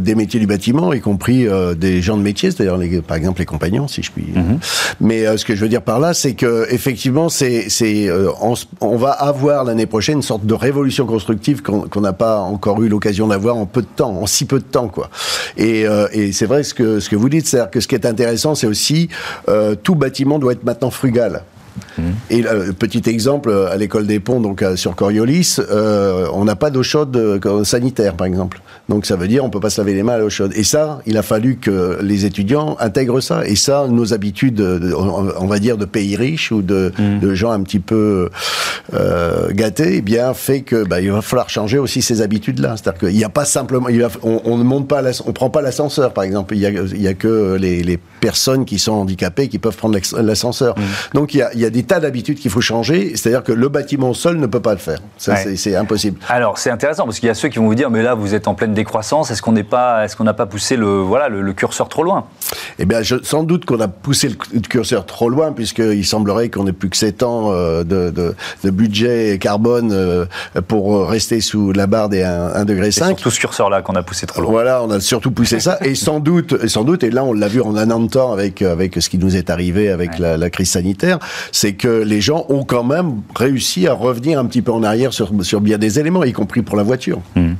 des 0.00 0.14
métiers 0.14 0.40
du 0.40 0.46
bâtiment, 0.46 0.92
y 0.92 1.00
compris 1.00 1.46
des 1.74 2.02
gens 2.02 2.16
de 2.16 2.22
métier, 2.22 2.50
c'est-à-dire 2.50 3.02
par 3.02 3.16
exemple 3.16 3.40
les 3.40 3.46
compagnons, 3.46 3.88
si 3.88 4.02
je 4.02 4.10
puis. 4.10 4.26
Mhm. 4.34 4.58
Mais 5.00 5.36
ce 5.36 5.44
que 5.44 5.54
je 5.54 5.60
veux 5.60 5.68
dire 5.68 5.82
par 5.82 6.00
là, 6.00 6.14
c'est 6.14 6.34
que 6.34 6.66
effectivement, 6.70 7.28
c'est 7.28 7.68
c'est 7.68 8.10
on, 8.40 8.54
on, 8.80 8.96
va 8.96 9.10
avoir 9.10 9.64
l'année 9.64 9.86
prochaine 9.86 10.16
une 10.16 10.22
sorte 10.22 10.46
de 10.46 10.54
révolution 10.54 11.06
constructive 11.06 11.62
qu'on 11.62 12.00
n'a 12.00 12.12
pas 12.12 12.38
encore 12.38 12.82
eu 12.82 12.88
l'occasion 12.88 13.28
d'avoir 13.28 13.56
en 13.56 13.66
peu 13.66 13.82
de 13.82 13.88
temps, 13.94 14.16
en 14.20 14.26
si 14.26 14.44
peu 14.44 14.58
de 14.58 14.64
temps, 14.64 14.88
quoi. 14.88 15.10
Et, 15.56 15.86
euh, 15.86 16.08
et 16.12 16.32
c'est 16.32 16.46
vrai 16.46 16.62
ce 16.62 16.74
que 16.74 17.00
ce 17.00 17.08
que 17.08 17.16
vous 17.16 17.28
dites, 17.28 17.46
c'est-à-dire 17.46 17.70
que 17.70 17.80
ce 17.80 17.88
qui 17.88 17.94
est 17.94 18.06
intéressant, 18.06 18.54
c'est 18.54 18.66
aussi 18.66 19.08
euh, 19.48 19.74
tout 19.74 19.94
bâtiment 19.94 20.38
doit 20.38 20.52
être 20.52 20.64
maintenant 20.64 20.90
frugal. 20.90 21.42
Et 22.30 22.44
euh, 22.46 22.72
petit 22.72 23.02
exemple, 23.08 23.52
à 23.70 23.76
l'école 23.76 24.06
des 24.06 24.20
ponts, 24.20 24.40
donc 24.40 24.64
sur 24.76 24.94
Coriolis, 24.94 25.56
euh, 25.58 26.26
on 26.32 26.44
n'a 26.44 26.56
pas 26.56 26.70
d'eau 26.70 26.82
chaude 26.82 27.16
euh, 27.16 27.64
sanitaire, 27.64 28.14
par 28.14 28.26
exemple. 28.26 28.60
Donc 28.88 29.06
ça 29.06 29.16
veut 29.16 29.28
dire 29.28 29.44
on 29.44 29.50
peut 29.50 29.60
pas 29.60 29.70
se 29.70 29.80
laver 29.80 29.94
les 29.94 30.02
mains 30.02 30.14
à 30.14 30.18
l'eau 30.18 30.30
chaude. 30.30 30.52
Et 30.54 30.64
ça, 30.64 31.00
il 31.06 31.16
a 31.16 31.22
fallu 31.22 31.56
que 31.56 31.98
les 32.02 32.26
étudiants 32.26 32.76
intègrent 32.80 33.20
ça. 33.20 33.46
Et 33.46 33.56
ça, 33.56 33.86
nos 33.88 34.12
habitudes, 34.12 34.60
on 34.60 35.46
va 35.46 35.58
dire 35.58 35.76
de 35.76 35.84
pays 35.84 36.16
riches 36.16 36.52
ou 36.52 36.62
de, 36.62 36.92
mm. 36.98 37.34
gens 37.34 37.52
un 37.52 37.62
petit 37.62 37.80
peu 37.80 38.28
gâtés, 39.52 39.96
eh 39.96 40.02
bien 40.02 40.34
fait 40.34 40.62
que 40.62 40.84
bah, 40.84 41.00
il 41.00 41.10
va 41.10 41.22
falloir 41.22 41.48
changer 41.48 41.78
aussi 41.78 42.02
ces 42.02 42.22
habitudes-là. 42.22 42.76
C'est-à-dire 42.76 43.08
qu'il 43.08 43.16
n'y 43.16 43.24
a 43.24 43.28
pas 43.28 43.44
simplement, 43.44 43.88
on, 44.22 44.58
ne 44.58 44.64
monte 44.64 44.88
pas, 44.88 45.02
on 45.26 45.32
prend 45.32 45.50
pas 45.50 45.62
l'ascenseur, 45.62 46.12
par 46.12 46.24
exemple. 46.24 46.54
Il 46.56 46.60
y 46.60 46.66
a, 46.66 46.70
il 46.70 47.02
y 47.02 47.08
a 47.08 47.14
que 47.14 47.56
les, 47.56 47.98
personnes 48.20 48.66
qui 48.66 48.78
sont 48.78 48.92
handicapées 48.92 49.48
qui 49.48 49.58
peuvent 49.58 49.78
prendre 49.78 49.98
l'ascenseur. 50.20 50.78
Mm. 50.78 50.82
Donc 51.14 51.32
il 51.32 51.38
y 51.38 51.42
a, 51.42 51.50
il 51.54 51.60
y 51.60 51.64
a 51.64 51.70
des 51.70 51.82
tas 51.90 51.98
d'habitudes 51.98 52.38
qu'il 52.38 52.52
faut 52.52 52.60
changer. 52.60 53.16
C'est-à-dire 53.16 53.42
que 53.42 53.50
le 53.50 53.68
bâtiment 53.68 54.14
seul 54.14 54.36
ne 54.36 54.46
peut 54.46 54.60
pas 54.60 54.74
le 54.74 54.78
faire. 54.78 55.00
Ça, 55.18 55.34
c'est 55.56 55.74
impossible. 55.74 56.20
Alors, 56.28 56.56
c'est 56.56 56.70
intéressant 56.70 57.04
parce 57.04 57.18
qu'il 57.18 57.26
y 57.26 57.30
a 57.30 57.34
ceux 57.34 57.48
qui 57.48 57.58
vont 57.58 57.66
vous 57.66 57.74
dire, 57.74 57.90
mais 57.90 58.02
là, 58.02 58.14
vous 58.14 58.34
êtes 58.34 58.46
en 58.46 58.54
pleine 58.54 58.74
décroissance. 58.74 59.32
Est-ce 59.32 59.42
qu'on 59.42 59.50
n'est 59.50 59.64
pas, 59.64 60.04
est-ce 60.04 60.14
qu'on 60.14 60.22
n'a 60.22 60.32
pas 60.32 60.46
poussé 60.46 60.76
le, 60.76 61.00
voilà, 61.00 61.28
le, 61.28 61.52
curseur 61.52 61.88
trop 61.88 62.04
loin? 62.04 62.26
Eh 62.78 62.84
bien, 62.84 63.00
sans 63.02 63.42
doute 63.42 63.64
qu'on 63.64 63.80
a 63.80 63.88
poussé 63.88 64.28
le 64.28 64.60
curseur 64.60 65.04
trop 65.04 65.28
loin, 65.28 65.50
puisqu'il 65.50 66.06
semblerait 66.06 66.48
qu'on 66.48 66.62
n'ait 66.62 66.72
plus 66.72 66.90
que 66.90 66.96
7 66.96 67.24
ans 67.24 67.50
euh, 67.50 67.82
de, 67.82 68.10
de, 68.10 68.70
budget 68.70 69.38
carbone 69.40 69.90
euh, 69.92 70.26
pour 70.68 71.08
rester 71.08 71.40
sous 71.40 71.72
la 71.72 71.88
barre 71.88 72.08
des 72.08 72.22
1,5 72.22 72.64
degré. 72.66 72.92
C'est 72.92 73.14
tout 73.16 73.30
ce 73.30 73.40
curseur-là 73.40 73.82
qu'on 73.82 73.96
a 73.96 74.04
poussé 74.04 74.26
trop 74.26 74.42
loin. 74.42 74.52
Voilà, 74.52 74.84
on 74.84 74.90
a 74.90 75.00
surtout 75.00 75.32
poussé 75.32 75.58
ça. 75.58 75.78
Et 75.80 75.96
sans 75.96 76.20
doute, 76.20 76.54
et 76.62 76.68
sans 76.68 76.84
doute, 76.84 77.02
et 77.02 77.10
là, 77.10 77.24
on 77.24 77.32
l'a 77.32 77.48
vu 77.48 77.60
en 77.60 77.74
un 77.76 77.90
an 77.90 77.98
de 77.98 78.08
temps 78.08 78.32
avec, 78.32 78.62
avec 78.62 79.02
ce 79.02 79.08
qui 79.08 79.18
nous 79.18 79.34
est 79.34 79.50
arrivé 79.50 79.90
avec 79.90 80.20
la, 80.20 80.36
la 80.36 80.50
crise 80.50 80.70
sanitaire, 80.70 81.18
c'est 81.50 81.69
que 81.74 82.02
les 82.02 82.20
gens 82.20 82.46
ont 82.48 82.64
quand 82.64 82.84
même 82.84 83.22
réussi 83.34 83.86
à 83.86 83.92
revenir 83.92 84.38
un 84.38 84.46
petit 84.46 84.62
peu 84.62 84.72
en 84.72 84.82
arrière 84.82 85.12
sur, 85.12 85.30
sur 85.42 85.60
bien 85.60 85.78
des 85.78 85.98
éléments, 85.98 86.24
y 86.24 86.32
compris 86.32 86.62
pour 86.62 86.76
la 86.76 86.82
voiture. 86.82 87.20
Hmm. 87.34 87.52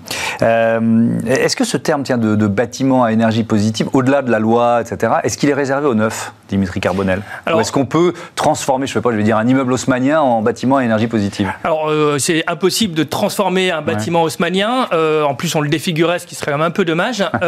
Euh, 0.42 1.18
est-ce 1.26 1.56
que 1.56 1.64
ce 1.64 1.76
terme 1.76 2.02
tient 2.02 2.18
de, 2.18 2.46
bâtiment 2.46 3.04
à 3.04 3.12
énergie 3.12 3.44
positive, 3.44 3.88
au-delà 3.92 4.22
de 4.22 4.30
la 4.30 4.38
loi, 4.38 4.80
etc., 4.80 5.12
est-ce 5.22 5.38
qu'il 5.38 5.48
est 5.48 5.54
réservé 5.54 5.86
aux 5.86 5.94
neufs, 5.94 6.32
Dimitri 6.48 6.80
Carbonel? 6.80 7.22
Ou 7.52 7.60
est-ce 7.60 7.72
qu'on 7.72 7.86
peut 7.86 8.12
transformer, 8.34 8.86
je 8.86 8.92
ne 8.92 8.94
sais 8.94 9.02
pas, 9.02 9.12
je 9.12 9.16
vais 9.16 9.22
dire, 9.22 9.36
un 9.36 9.46
immeuble 9.46 9.72
haussmanien 9.72 10.20
en 10.20 10.42
bâtiment 10.42 10.78
à 10.78 10.84
énergie 10.84 11.06
positive? 11.06 11.50
Alors, 11.64 11.88
euh, 11.88 12.18
c'est 12.18 12.42
impossible 12.46 12.94
de 12.94 13.04
transformer 13.04 13.70
un 13.70 13.82
bâtiment 13.82 14.22
haussmanien. 14.22 14.88
Euh, 14.92 15.22
en 15.24 15.34
plus, 15.34 15.54
on 15.54 15.60
le 15.60 15.68
défigurait, 15.68 16.18
ce 16.18 16.26
qui 16.26 16.34
serait 16.34 16.52
quand 16.52 16.58
même 16.58 16.66
un 16.66 16.70
peu 16.70 16.84
dommage. 16.84 17.20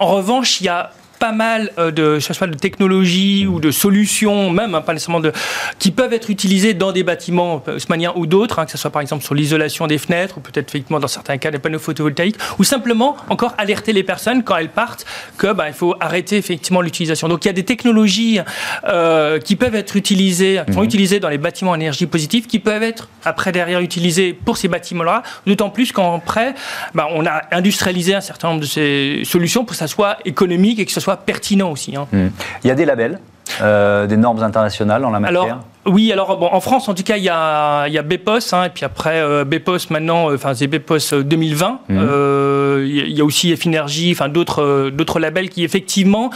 en 0.00 0.06
revanche, 0.06 0.60
il 0.60 0.64
y 0.64 0.68
a 0.68 0.90
pas 1.18 1.32
mal 1.32 1.70
euh, 1.78 1.90
de, 1.90 2.18
de 2.18 2.56
technologies 2.56 3.46
ou 3.46 3.60
de 3.60 3.70
solutions, 3.70 4.50
même 4.50 4.74
hein, 4.74 4.80
pas 4.80 4.92
nécessairement 4.92 5.20
de, 5.20 5.32
qui 5.78 5.90
peuvent 5.90 6.12
être 6.12 6.30
utilisées 6.30 6.74
dans 6.74 6.92
des 6.92 7.02
bâtiments 7.02 7.62
haussmanniens 7.66 8.12
ou 8.16 8.26
d'autres, 8.26 8.58
hein, 8.58 8.64
que 8.64 8.72
ce 8.72 8.78
soit 8.78 8.90
par 8.90 9.02
exemple 9.02 9.24
sur 9.24 9.34
l'isolation 9.34 9.86
des 9.86 9.98
fenêtres 9.98 10.38
ou 10.38 10.40
peut-être 10.40 10.68
effectivement 10.68 11.00
dans 11.00 11.08
certains 11.08 11.38
cas 11.38 11.50
des 11.50 11.58
panneaux 11.58 11.78
photovoltaïques, 11.78 12.36
ou 12.58 12.64
simplement 12.64 13.16
encore 13.28 13.54
alerter 13.58 13.92
les 13.92 14.02
personnes 14.02 14.42
quand 14.42 14.56
elles 14.56 14.70
partent 14.70 15.04
que 15.36 15.52
bah, 15.52 15.68
il 15.68 15.74
faut 15.74 15.94
arrêter 16.00 16.36
effectivement 16.36 16.80
l'utilisation. 16.80 17.28
Donc 17.28 17.44
il 17.44 17.48
y 17.48 17.50
a 17.50 17.54
des 17.54 17.64
technologies 17.64 18.40
euh, 18.84 19.38
qui 19.38 19.56
peuvent 19.56 19.74
être 19.74 19.96
utilisées, 19.96 20.60
qui 20.66 20.72
sont 20.72 20.80
mhm. 20.80 20.86
utilisées 20.86 21.20
dans 21.20 21.28
les 21.28 21.38
bâtiments 21.38 21.72
à 21.72 21.76
énergie 21.76 22.06
positive, 22.06 22.46
qui 22.46 22.58
peuvent 22.58 22.82
être 22.82 23.08
après 23.24 23.52
derrière 23.52 23.80
utilisées 23.80 24.32
pour 24.32 24.56
ces 24.56 24.68
bâtiments-là, 24.68 25.22
d'autant 25.46 25.70
plus 25.70 25.92
qu'après, 25.92 26.54
bah, 26.94 27.08
on 27.10 27.26
a 27.26 27.42
industrialisé 27.52 28.14
un 28.14 28.20
certain 28.20 28.48
nombre 28.48 28.60
de 28.60 28.66
ces 28.66 29.22
solutions 29.24 29.64
pour 29.64 29.72
que 29.72 29.76
ça 29.76 29.86
soit 29.86 30.18
économique 30.24 30.78
et 30.78 30.86
que 30.86 30.92
ce 30.92 31.00
soit 31.00 31.07
pertinent 31.16 31.70
aussi. 31.70 31.96
Hein. 31.96 32.06
Hmm. 32.12 32.28
Il 32.64 32.68
y 32.68 32.70
a 32.70 32.74
des 32.74 32.84
labels, 32.84 33.20
euh, 33.60 34.06
des 34.06 34.16
normes 34.16 34.42
internationales 34.42 35.04
en 35.04 35.10
la 35.10 35.20
matière 35.20 35.58
oui, 35.88 36.12
alors 36.12 36.36
bon, 36.38 36.48
en 36.52 36.60
France, 36.60 36.88
en 36.88 36.94
tout 36.94 37.02
cas, 37.02 37.16
il 37.16 37.24
y 37.24 37.28
a, 37.28 37.86
il 37.88 37.94
y 37.94 37.98
a 37.98 38.02
BPOS, 38.02 38.52
hein, 38.52 38.64
et 38.64 38.68
puis 38.68 38.84
après 38.84 39.20
euh, 39.20 39.44
BPOS 39.44 39.90
maintenant, 39.90 40.30
euh, 40.30 40.34
enfin 40.34 40.54
c'est 40.54 40.66
BPOS 40.66 41.14
2020. 41.24 41.80
Mhm. 41.88 41.98
Euh, 41.98 42.84
il 42.86 43.16
y 43.16 43.20
a 43.20 43.24
aussi 43.24 43.56
Finergy, 43.56 44.12
enfin 44.12 44.28
d'autres 44.28 44.90
d'autres 44.90 45.18
labels 45.18 45.48
qui 45.48 45.64
effectivement, 45.64 46.30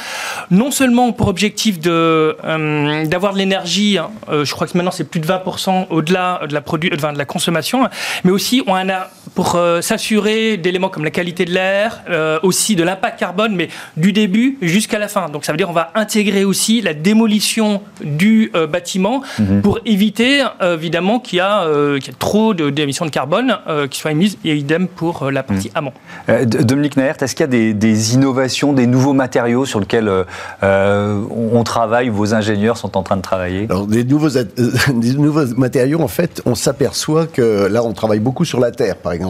non 0.51 0.71
seulement 0.71 1.09
ont 1.09 1.13
pour 1.13 1.29
objectif 1.29 1.79
de 1.81 2.37
d'avoir 3.05 3.33
de 3.33 3.39
l'énergie, 3.39 3.99
hein, 3.99 4.11
je 4.43 4.51
crois 4.53 4.67
que 4.67 4.77
maintenant 4.77 4.91
c'est 4.91 5.09
plus 5.09 5.21
de 5.21 5.27
20% 5.27 5.87
au-delà 5.91 6.41
de 6.49 6.55
la 6.55 6.61
produit, 6.61 6.91
de 6.91 7.19
la 7.19 7.25
consommation, 7.25 7.89
mais 8.25 8.31
aussi 8.31 8.63
on 8.67 8.75
a 8.75 9.09
pour 9.35 9.59
s'assurer 9.81 10.57
d'éléments 10.57 10.89
comme 10.89 11.05
la 11.05 11.11
qualité 11.11 11.45
de 11.45 11.53
l'air, 11.53 12.03
aussi 12.43 12.77
de 12.77 12.83
l'impact 12.83 13.19
carbone, 13.19 13.55
mais 13.55 13.69
du 13.97 14.13
début 14.13 14.59
jusqu'à 14.63 14.99
la 14.99 15.09
fin. 15.09 15.29
Donc 15.29 15.45
ça 15.45 15.53
veut 15.53 15.59
dire 15.59 15.71
on 15.71 15.75
va 15.75 15.91
intégrer 15.95 16.45
aussi 16.45 16.81
la 16.81 16.95
démolition 16.95 17.83
du 18.03 18.53
bâtiment 18.71 19.23
Mhm. 19.39 19.63
pour 19.63 19.79
éviter 19.85 20.43
euh, 20.63 20.75
évidemment 20.77 21.19
qu'il 21.19 21.39
y, 21.39 21.41
a, 21.41 21.65
euh, 21.65 21.99
trop 22.19 22.55
d'émissions 22.55 23.05
de, 23.05 23.11
carbone 23.11 23.57
euh, 23.69 23.87
qui 23.87 23.99
soient 23.99 24.13
émises 24.13 24.39
et 24.45 24.57
idem 24.57 24.89
pour 24.89 25.31
la 25.31 25.43
partie 25.43 25.71
mhm. 25.71 25.77
amont. 25.77 25.93
Dominique 26.47 26.97
Naert, 26.97 27.17
est-ce 27.21 27.35
qu'il 27.35 27.45
y 27.45 27.71
a 27.71 27.73
des, 27.73 28.15
innovations, 28.15 28.73
des 28.73 28.87
nouveaux 28.87 29.13
matériaux 29.13 29.65
sur 29.67 29.81
lesquels 29.81 30.11
on 30.63 31.63
travaille, 31.65 32.09
vos 32.09 32.35
ingénieurs 32.35 32.77
sont 32.77 32.97
en 32.97 33.03
train 33.03 33.17
de 33.17 33.23
travailler? 33.23 33.67
Alors, 33.69 33.87
des 33.87 34.05
nouveaux, 34.05 34.29
des 34.95 35.15
nouveaux 35.15 35.47
matériaux, 35.57 36.01
en 36.01 36.09
fait, 36.09 36.43
on 36.47 36.55
s'aperçoit 36.55 37.27
que 37.27 37.67
là, 37.67 37.83
on 37.83 37.93
travaille 37.93 38.21
beaucoup 38.21 38.45
sur 38.45 38.61
la 38.61 38.71
terre, 38.71 38.97
par 38.97 39.13
exemple. 39.13 39.22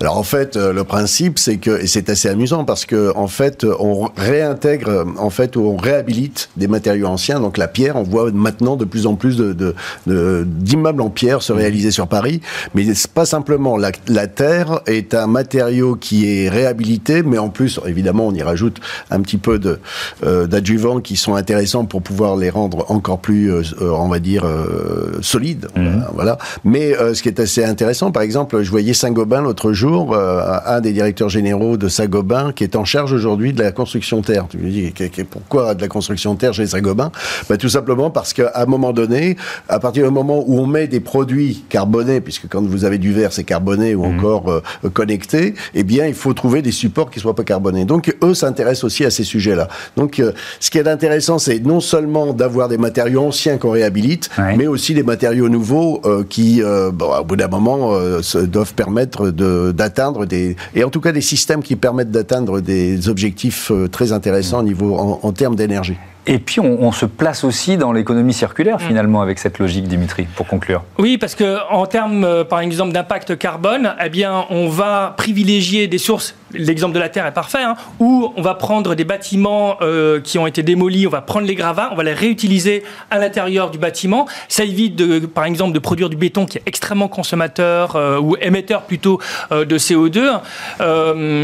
Alors, 0.00 0.16
en 0.16 0.22
fait, 0.22 0.56
le 0.56 0.84
principe, 0.84 1.38
c'est 1.38 1.56
que, 1.56 1.82
et 1.82 1.86
c'est 1.86 2.08
assez 2.08 2.28
amusant 2.28 2.64
parce 2.64 2.84
que, 2.84 3.12
en 3.16 3.28
fait, 3.28 3.64
on 3.78 4.08
réintègre, 4.16 5.04
en 5.18 5.30
fait, 5.30 5.56
on 5.56 5.76
réhabilite 5.76 6.50
des 6.56 6.68
matériaux 6.68 7.06
anciens. 7.06 7.40
Donc, 7.40 7.58
la 7.58 7.68
pierre, 7.68 7.96
on 7.96 8.02
voit 8.02 8.30
maintenant 8.32 8.76
de 8.76 8.84
plus 8.84 9.06
en 9.06 9.14
plus 9.14 9.36
de, 9.36 9.74
d'immeubles 10.06 11.00
en 11.00 11.10
pierre 11.10 11.42
se 11.42 11.52
réaliser 11.52 11.90
sur 11.90 12.08
Paris. 12.08 12.40
Mais 12.74 12.94
c'est 12.94 13.10
pas 13.10 13.26
simplement 13.26 13.76
la, 13.76 14.26
terre 14.26 14.80
est 14.86 15.14
un 15.14 15.26
matériau 15.26 15.96
qui 15.96 16.26
est 16.26 16.48
réhabilité, 16.48 17.22
mais 17.22 17.38
en 17.38 17.48
plus, 17.48 17.80
évidemment, 17.86 18.26
on 18.26 18.34
y 18.34 18.42
rajoute 18.42 18.80
un 19.10 19.20
petit 19.20 19.38
peu 19.38 19.58
de 19.58 19.78
euh, 20.24 20.46
d'adjuvants 20.46 21.00
qui 21.00 21.16
sont 21.16 21.34
intéressants 21.34 21.84
pour 21.84 22.02
pouvoir 22.02 22.36
les 22.36 22.50
rendre 22.50 22.90
encore 22.90 23.20
plus, 23.20 23.50
euh, 23.50 23.64
on 23.80 24.08
va 24.08 24.18
dire, 24.18 24.44
euh, 24.44 25.18
solides. 25.20 25.68
Mhm. 25.76 26.04
Voilà. 26.14 26.38
Mais 26.64 26.92
ce 27.14 27.22
qui 27.22 27.28
est 27.28 27.40
assez 27.40 27.64
intéressant, 27.64 28.10
par 28.12 28.22
exemple, 28.22 28.62
je 28.62 28.70
voyais 28.70 28.94
Saint-Gobain 29.02 29.42
l'autre 29.42 29.72
jour, 29.72 30.16
un 30.16 30.80
des 30.80 30.92
directeurs 30.92 31.28
généraux 31.28 31.76
de 31.76 31.88
Saint-Gobain 31.88 32.52
qui 32.52 32.62
est 32.64 32.76
en 32.76 32.84
charge 32.84 33.12
aujourd'hui 33.12 33.52
de 33.52 33.62
la 33.62 33.72
construction 33.72 34.22
terre. 34.22 34.46
Tu 34.48 34.58
me 34.58 34.70
dis 34.70 34.92
pourquoi 35.28 35.74
de 35.74 35.80
la 35.80 35.88
construction 35.88 36.36
terre 36.36 36.54
chez 36.54 36.66
Saint-Gobain? 36.66 37.10
Bah, 37.48 37.56
Tout 37.56 37.68
simplement 37.68 38.10
parce 38.10 38.32
qu'à 38.32 38.52
un 38.54 38.66
moment 38.66 38.92
donné 38.92 39.36
à 39.68 39.78
partir 39.78 40.04
du 40.04 40.10
moment 40.10 40.44
où 40.46 40.58
on 40.58 40.66
met 40.66 40.86
des 40.86 41.00
produits 41.00 41.64
carbonés, 41.68 42.20
puisque 42.20 42.48
quand 42.48 42.62
vous 42.62 42.84
avez 42.84 42.98
du 42.98 43.12
verre, 43.12 43.32
c'est 43.32 43.44
carboné 43.44 43.94
ou 43.94 44.04
mhm. 44.04 44.18
encore 44.18 44.48
euh, 44.50 44.90
connecté, 44.92 45.54
eh 45.74 45.82
bien, 45.82 46.06
il 46.06 46.14
faut 46.14 46.32
trouver 46.32 46.62
des 46.62 46.72
supports 46.72 47.10
qui 47.10 47.20
soient 47.20 47.34
pas 47.34 47.44
carbonés. 47.44 47.84
Donc, 47.84 48.14
eux 48.22 48.34
s'intéressent 48.34 48.84
aussi 48.84 49.04
à 49.04 49.10
ces 49.10 49.24
sujets-là. 49.24 49.68
Donc, 49.96 50.20
euh, 50.20 50.32
ce 50.60 50.70
qui 50.70 50.78
est 50.78 50.88
intéressant, 50.88 51.38
c'est 51.38 51.58
non 51.60 51.80
seulement 51.80 52.32
d'avoir 52.32 52.68
des 52.68 52.78
matériaux 52.78 53.22
anciens 53.22 53.58
qu'on 53.58 53.70
réhabilite, 53.70 54.30
mais 54.56 54.66
aussi 54.66 54.94
des 54.94 55.02
matériaux 55.02 55.48
nouveaux 55.48 56.00
euh, 56.04 56.24
qui, 56.28 56.62
bon, 56.92 57.16
au 57.20 57.24
bout 57.24 57.36
d'un 57.36 57.48
moment, 57.48 57.98
doivent 58.34 58.74
permettre 58.74 58.91
d'atteindre 58.92 60.26
des, 60.26 60.56
et 60.74 60.84
en 60.84 60.90
tout 60.90 61.00
cas 61.00 61.12
des 61.12 61.20
systèmes 61.20 61.62
qui 61.62 61.76
permettent 61.76 62.10
d'atteindre 62.10 62.60
des 62.60 63.08
objectifs 63.08 63.72
très 63.90 64.12
intéressants 64.12 64.60
au 64.60 64.64
niveau 64.64 64.96
en 64.96 65.32
termes 65.32 65.56
d'énergie. 65.56 65.96
Et 66.26 66.38
puis 66.38 66.60
on, 66.60 66.92
se 66.92 67.04
place 67.04 67.42
aussi 67.42 67.76
dans 67.76 67.92
l'économie 67.92 68.32
circulaire 68.32 68.76
mm. 68.76 68.80
finalement 68.80 69.22
avec 69.22 69.38
cette 69.38 69.58
logique, 69.58 69.88
Dimitri, 69.88 70.26
pour 70.36 70.46
conclure. 70.46 70.84
Oui, 70.98 71.18
parce 71.18 71.34
que 71.34 71.58
en 71.70 71.86
termes, 71.86 72.24
euh, 72.24 72.44
par 72.44 72.60
exemple, 72.60 72.92
d'impact 72.92 73.36
carbone, 73.36 73.94
eh 74.04 74.08
bien, 74.08 74.44
on 74.50 74.68
va 74.68 75.14
privilégier 75.16 75.88
des 75.88 75.98
sources 75.98 76.36
l'exemple 76.54 76.94
de 76.94 77.00
la 77.00 77.08
Terre 77.08 77.26
est 77.26 77.32
parfait, 77.32 77.62
hein, 77.62 77.76
où 77.98 78.32
on 78.36 78.42
va 78.42 78.54
prendre 78.54 78.94
des 78.94 79.04
bâtiments 79.04 79.76
euh, 79.82 80.20
qui 80.20 80.38
ont 80.38 80.46
été 80.46 80.62
démolis, 80.62 81.06
on 81.06 81.10
va 81.10 81.20
prendre 81.20 81.46
les 81.46 81.54
gravats, 81.54 81.90
on 81.92 81.96
va 81.96 82.02
les 82.02 82.12
réutiliser 82.12 82.82
à 83.10 83.18
l'intérieur 83.18 83.70
du 83.70 83.78
bâtiment. 83.78 84.26
Ça 84.48 84.64
évite, 84.64 84.96
de, 84.96 85.20
par 85.26 85.44
exemple, 85.44 85.72
de 85.72 85.78
produire 85.78 86.08
du 86.08 86.16
béton 86.16 86.46
qui 86.46 86.58
est 86.58 86.62
extrêmement 86.66 87.08
consommateur 87.08 87.96
euh, 87.96 88.18
ou 88.18 88.36
émetteur 88.40 88.82
plutôt 88.82 89.20
euh, 89.50 89.64
de 89.64 89.78
CO2. 89.78 90.40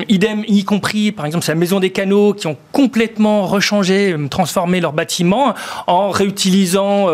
idem, 0.08 0.44
y 0.46 0.64
compris, 0.64 1.12
par 1.12 1.26
exemple, 1.26 1.44
c'est 1.44 1.52
la 1.52 1.58
Maison 1.58 1.80
des 1.80 1.90
Canaux 1.90 2.34
qui 2.34 2.46
ont 2.46 2.56
complètement 2.72 3.46
rechangé, 3.46 4.14
transformé 4.30 4.80
leur 4.80 4.92
bâtiment 4.92 5.54
en 5.86 6.10
réutilisant, 6.10 7.06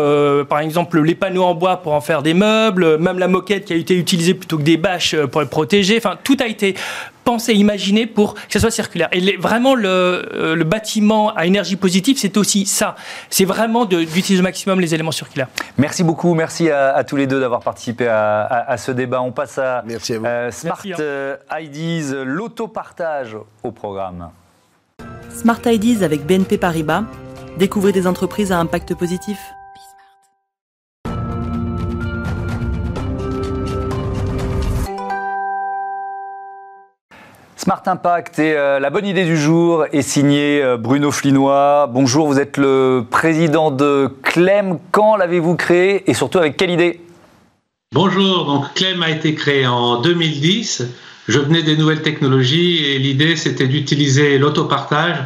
par 0.49 0.59
exemple, 0.59 1.01
les 1.01 1.15
panneaux 1.15 1.43
en 1.43 1.55
bois 1.55 1.77
pour 1.77 1.93
en 1.93 2.01
faire 2.01 2.21
des 2.21 2.33
meubles, 2.33 2.97
même 2.97 3.19
la 3.19 3.27
moquette 3.27 3.65
qui 3.65 3.73
a 3.73 3.75
été 3.75 3.95
utilisée 3.95 4.33
plutôt 4.33 4.57
que 4.57 4.63
des 4.63 4.77
bâches 4.77 5.15
pour 5.31 5.41
les 5.41 5.47
protéger. 5.47 5.97
Enfin, 5.97 6.15
tout 6.23 6.37
a 6.39 6.47
été 6.47 6.75
pensé, 7.25 7.53
imaginé 7.53 8.05
pour 8.05 8.35
que 8.35 8.41
ça 8.51 8.59
soit 8.59 8.71
circulaire. 8.71 9.09
Et 9.11 9.35
vraiment, 9.37 9.75
le, 9.75 10.63
bâtiment 10.63 11.33
à 11.35 11.45
énergie 11.45 11.75
positive, 11.75 12.17
c'est 12.17 12.37
aussi 12.37 12.65
ça. 12.65 12.95
C'est 13.29 13.45
vraiment 13.45 13.85
d'utiliser 13.85 14.39
au 14.39 14.43
maximum 14.43 14.79
les 14.79 14.93
éléments 14.93 15.11
circulaires. 15.11 15.47
Merci 15.77 16.03
beaucoup. 16.03 16.33
Merci 16.33 16.69
à, 16.69 17.03
tous 17.03 17.17
les 17.17 17.27
deux 17.27 17.39
d'avoir 17.39 17.61
participé 17.61 18.07
à, 18.07 18.75
ce 18.77 18.91
débat. 18.91 19.21
On 19.21 19.31
passe 19.31 19.57
à, 19.57 19.83
euh, 20.09 20.51
Smart 20.51 20.79
hein. 20.85 20.95
euh, 20.99 21.35
IDs, 21.59 22.13
l'autopartage 22.23 23.35
au 23.63 23.71
programme. 23.71 24.29
Smart 25.35 25.59
IDs 25.65 26.03
avec 26.03 26.25
BNP 26.25 26.57
Paribas. 26.57 27.03
Découvrez 27.57 27.91
des 27.91 28.07
entreprises 28.07 28.51
à 28.51 28.59
impact 28.59 28.95
positif. 28.95 29.37
Smart 37.65 37.81
Impact 37.87 38.37
et 38.37 38.53
euh, 38.55 38.79
la 38.79 38.91
bonne 38.91 39.07
idée 39.07 39.25
du 39.25 39.35
jour 39.35 39.85
est 39.91 40.03
signée 40.03 40.61
euh, 40.61 40.77
Bruno 40.77 41.09
Flinois. 41.09 41.89
Bonjour, 41.91 42.27
vous 42.27 42.37
êtes 42.37 42.57
le 42.57 43.03
président 43.09 43.71
de 43.71 44.07
Clem. 44.21 44.77
Quand 44.91 45.15
l'avez-vous 45.15 45.55
créé 45.55 46.07
et 46.07 46.13
surtout 46.13 46.37
avec 46.37 46.57
quelle 46.57 46.69
idée? 46.69 47.01
Bonjour, 47.91 48.45
donc 48.45 48.71
Clem 48.75 49.01
a 49.01 49.09
été 49.09 49.33
créé 49.33 49.65
en 49.65 49.99
2010. 49.99 50.83
Je 51.27 51.39
venais 51.39 51.63
des 51.63 51.75
nouvelles 51.75 52.03
technologies 52.03 52.85
et 52.85 52.99
l'idée 52.99 53.35
c'était 53.35 53.67
d'utiliser 53.67 54.37
l'autopartage 54.37 55.17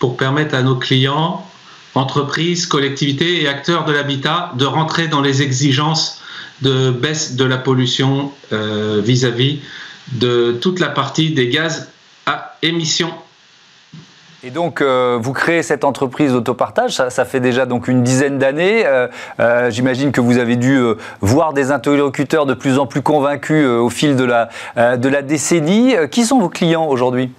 pour 0.00 0.18
permettre 0.18 0.54
à 0.54 0.60
nos 0.60 0.76
clients, 0.76 1.46
entreprises, 1.94 2.66
collectivités 2.66 3.42
et 3.42 3.48
acteurs 3.48 3.86
de 3.86 3.92
l'habitat 3.94 4.52
de 4.54 4.66
rentrer 4.66 5.08
dans 5.08 5.22
les 5.22 5.40
exigences 5.40 6.20
de 6.60 6.90
baisse 6.90 7.36
de 7.36 7.44
la 7.46 7.56
pollution 7.56 8.32
euh, 8.52 9.00
vis-à-vis 9.02 9.54
-vis 9.54 9.89
de 10.12 10.52
toute 10.52 10.80
la 10.80 10.88
partie 10.88 11.30
des 11.30 11.48
gaz 11.48 11.88
à 12.26 12.56
émission. 12.62 13.10
Et 14.42 14.50
donc, 14.50 14.80
euh, 14.80 15.18
vous 15.20 15.34
créez 15.34 15.62
cette 15.62 15.84
entreprise 15.84 16.32
d'autopartage, 16.32 16.92
ça, 16.92 17.24
fait 17.26 17.40
déjà 17.40 17.66
donc 17.66 17.88
une 17.88 18.02
dizaine 18.02 18.38
d'années. 18.38 18.86
Euh, 18.86 19.06
euh, 19.38 19.70
j'imagine 19.70 20.12
que 20.12 20.22
vous 20.22 20.38
avez 20.38 20.56
dû 20.56 20.80
voir 21.20 21.52
des 21.52 21.72
interlocuteurs 21.72 22.46
de 22.46 22.54
plus 22.54 22.78
en 22.78 22.86
plus 22.86 23.02
convaincus 23.02 23.66
au 23.66 23.90
fil 23.90 24.16
de 24.16 24.24
la 24.24 25.22
décennie. 25.22 25.94
Qui 26.10 26.24
sont 26.24 26.38
vos 26.38 26.48
clients 26.48 26.86
aujourd'hui? 26.86 27.30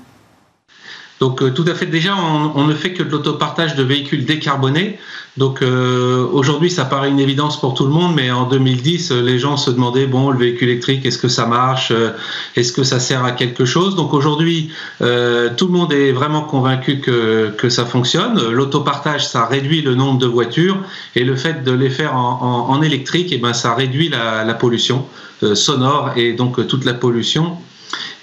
Donc 1.21 1.53
tout 1.53 1.65
à 1.67 1.75
fait 1.75 1.86
déjà, 1.86 2.15
on, 2.15 2.65
ne 2.65 2.73
fait 2.73 2.93
que 2.93 3.03
de 3.03 3.10
l'autopartage 3.12 3.75
de 3.75 3.84
véhicules 3.84 4.25
décarbonés. 4.25 4.97
Donc 5.38 5.62
euh, 5.62 6.25
aujourd'hui, 6.34 6.71
ça 6.71 6.84
paraît 6.84 7.10
une 7.10 7.19
évidence 7.19 7.62
pour 7.62 7.75
tout 7.75 7.86
le 7.86 7.91
monde, 7.91 8.15
mais 8.15 8.31
en 8.31 8.47
2010, 8.47 9.12
les 9.12 9.38
gens 9.38 9.55
se 9.55 9.69
demandaient 9.69 10.07
bon, 10.07 10.31
le 10.31 10.39
véhicule 10.39 10.69
électrique, 10.69 11.05
est-ce 11.05 11.19
que 11.19 11.27
ça 11.27 11.45
marche 11.45 11.91
euh, 11.91 12.10
Est-ce 12.55 12.73
que 12.73 12.81
ça 12.81 12.99
sert 12.99 13.23
à 13.23 13.34
quelque 13.34 13.65
chose? 13.65 13.95
Donc 13.95 14.15
aujourd'hui, 14.15 14.71
euh, 15.03 15.51
tout 15.55 15.67
le 15.67 15.73
monde 15.73 15.93
est 15.93 16.12
vraiment 16.12 16.41
convaincu 16.41 17.01
que, 17.01 17.51
que 17.55 17.69
ça 17.69 17.86
fonctionne. 17.86 18.41
L'autopartage, 18.49 19.27
ça 19.27 19.45
réduit 19.45 19.84
le 19.84 19.93
nombre 19.93 20.17
de 20.17 20.25
voitures, 20.25 20.79
et 21.15 21.23
le 21.23 21.36
fait 21.36 21.63
de 21.63 21.71
les 21.71 21.91
faire 21.91 22.15
en, 22.15 22.67
en, 22.67 22.81
électrique, 22.81 23.27
eh 23.31 23.38
ben, 23.38 23.53
ça 23.53 23.75
réduit 23.75 24.10
la, 24.10 24.43
la 24.43 24.53
pollution 24.55 25.05
sonore 25.53 26.12
et 26.15 26.34
donc 26.34 26.67
toute 26.67 26.84
la 26.84 26.93
pollution 26.93 27.57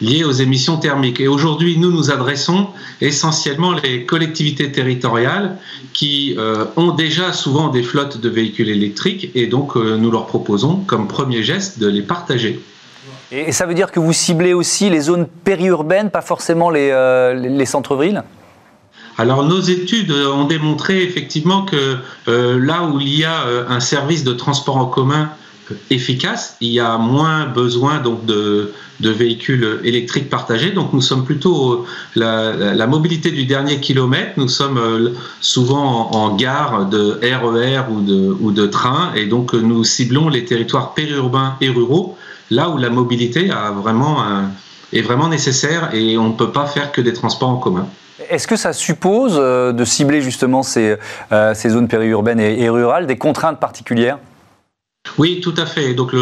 liées 0.00 0.24
aux 0.24 0.32
émissions 0.32 0.76
thermiques. 0.76 1.20
Et 1.20 1.28
aujourd'hui, 1.28 1.78
nous 1.78 1.90
nous 1.90 2.10
adressons 2.10 2.68
essentiellement 3.00 3.72
les 3.72 4.04
collectivités 4.04 4.72
territoriales 4.72 5.56
qui 5.92 6.34
euh, 6.38 6.64
ont 6.76 6.92
déjà 6.92 7.32
souvent 7.32 7.68
des 7.68 7.82
flottes 7.82 8.20
de 8.20 8.28
véhicules 8.28 8.68
électriques 8.68 9.30
et 9.34 9.46
donc 9.46 9.76
euh, 9.76 9.96
nous 9.96 10.10
leur 10.10 10.26
proposons 10.26 10.76
comme 10.86 11.08
premier 11.08 11.42
geste 11.42 11.78
de 11.78 11.88
les 11.88 12.02
partager. 12.02 12.60
Et 13.30 13.52
ça 13.52 13.66
veut 13.66 13.74
dire 13.74 13.92
que 13.92 14.00
vous 14.00 14.12
ciblez 14.12 14.54
aussi 14.54 14.88
les 14.88 15.00
zones 15.00 15.26
périurbaines, 15.26 16.10
pas 16.10 16.22
forcément 16.22 16.70
les, 16.70 16.90
euh, 16.90 17.34
les 17.34 17.66
centres-villes? 17.66 18.22
Alors 19.18 19.42
nos 19.42 19.60
études 19.60 20.12
ont 20.12 20.44
démontré 20.44 21.02
effectivement 21.02 21.64
que 21.64 21.96
là 22.26 22.84
où 22.84 23.00
il 23.00 23.18
y 23.18 23.24
a 23.24 23.42
un 23.68 23.80
service 23.80 24.22
de 24.22 24.32
transport 24.32 24.76
en 24.76 24.86
commun 24.86 25.28
efficace, 25.90 26.56
il 26.60 26.72
y 26.72 26.80
a 26.80 26.98
moins 26.98 27.46
besoin 27.46 27.98
donc 27.98 28.24
de, 28.26 28.72
de 29.00 29.10
véhicules 29.10 29.80
électriques 29.84 30.30
partagés. 30.30 30.70
Donc 30.70 30.92
nous 30.92 31.00
sommes 31.00 31.24
plutôt 31.24 31.86
la, 32.14 32.52
la, 32.52 32.86
mobilité 32.86 33.30
du 33.30 33.44
dernier 33.44 33.80
kilomètre. 33.80 34.32
Nous 34.36 34.48
sommes 34.48 34.78
euh, 34.78 35.10
souvent 35.40 36.10
en, 36.12 36.36
gare 36.36 36.86
de 36.86 37.18
RER 37.22 37.78
e 37.78 37.90
ou 37.90 38.00
de, 38.00 38.36
ou 38.40 38.50
de 38.52 38.66
train 38.66 39.12
et 39.14 39.26
donc 39.26 39.54
nous 39.54 39.84
ciblons 39.84 40.28
les 40.28 40.44
territoires 40.44 40.94
périurbains 40.94 41.56
et 41.60 41.68
ruraux, 41.68 42.16
là 42.50 42.68
où 42.70 42.76
la 42.76 42.90
mobilité 42.90 43.50
a 43.50 43.70
vraiment 43.70 44.18
est 44.92 45.02
vraiment 45.02 45.28
nécessaire 45.28 45.90
et 45.94 46.16
on 46.18 46.28
ne 46.28 46.32
peut 46.32 46.50
pas 46.50 46.66
faire 46.66 46.92
que 46.92 47.00
des 47.00 47.12
transports 47.12 47.50
en 47.50 47.56
commun. 47.56 47.86
Est-ce 48.30 48.48
que 48.48 48.56
ça 48.56 48.72
suppose 48.72 49.36
euh, 49.38 49.72
de 49.72 49.84
cibler 49.84 50.20
justement 50.20 50.62
ces, 50.62 50.96
euh, 51.32 51.54
ces 51.54 51.70
zones 51.70 51.88
périurbaines 51.88 52.40
et 52.40 52.68
rurales 52.68 53.06
des 53.06 53.16
contraintes 53.16 53.60
particulières? 53.60 54.18
Oui, 55.16 55.40
tout 55.40 55.54
à 55.56 55.66
fait. 55.66 55.94
Donc 55.94 56.12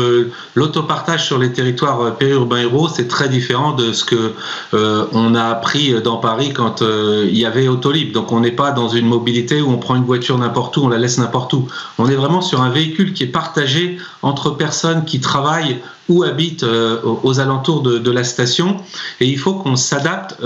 l'autopartage 0.54 1.26
sur 1.26 1.38
les 1.38 1.52
territoires 1.52 2.00
euh, 2.00 2.10
périurbains 2.10 2.68
ruraux, 2.68 2.88
c'est 2.88 3.08
très 3.08 3.28
différent 3.28 3.72
de 3.72 3.92
ce 3.92 4.04
que 4.04 4.32
euh, 4.74 5.06
on 5.12 5.34
a 5.34 5.44
appris 5.44 6.00
dans 6.02 6.18
Paris 6.18 6.52
quand 6.52 6.82
euh, 6.82 7.26
il 7.28 7.36
y 7.36 7.44
avait 7.44 7.68
Autolib. 7.68 8.12
Donc 8.12 8.32
on 8.32 8.40
n'est 8.40 8.52
pas 8.52 8.70
dans 8.70 8.88
une 8.88 9.06
mobilité 9.06 9.60
où 9.60 9.70
on 9.70 9.78
prend 9.78 9.96
une 9.96 10.04
voiture 10.04 10.38
n'importe 10.38 10.76
où, 10.76 10.84
on 10.84 10.88
la 10.88 10.98
laisse 10.98 11.18
n'importe 11.18 11.52
où. 11.52 11.68
On 11.98 12.08
est 12.08 12.14
vraiment 12.14 12.40
sur 12.40 12.62
un 12.62 12.70
véhicule 12.70 13.12
qui 13.12 13.24
est 13.24 13.28
partagé 13.28 13.98
entre 14.22 14.50
personnes 14.50 15.04
qui 15.04 15.20
travaillent 15.20 15.78
ou 16.08 16.22
habitent 16.22 16.64
aux 17.24 17.40
alentours 17.40 17.82
de, 17.82 18.10
la 18.12 18.22
station. 18.22 18.76
Et 19.20 19.26
il 19.26 19.38
faut 19.38 19.54
qu'on 19.54 19.74
s'adapte 19.74 20.36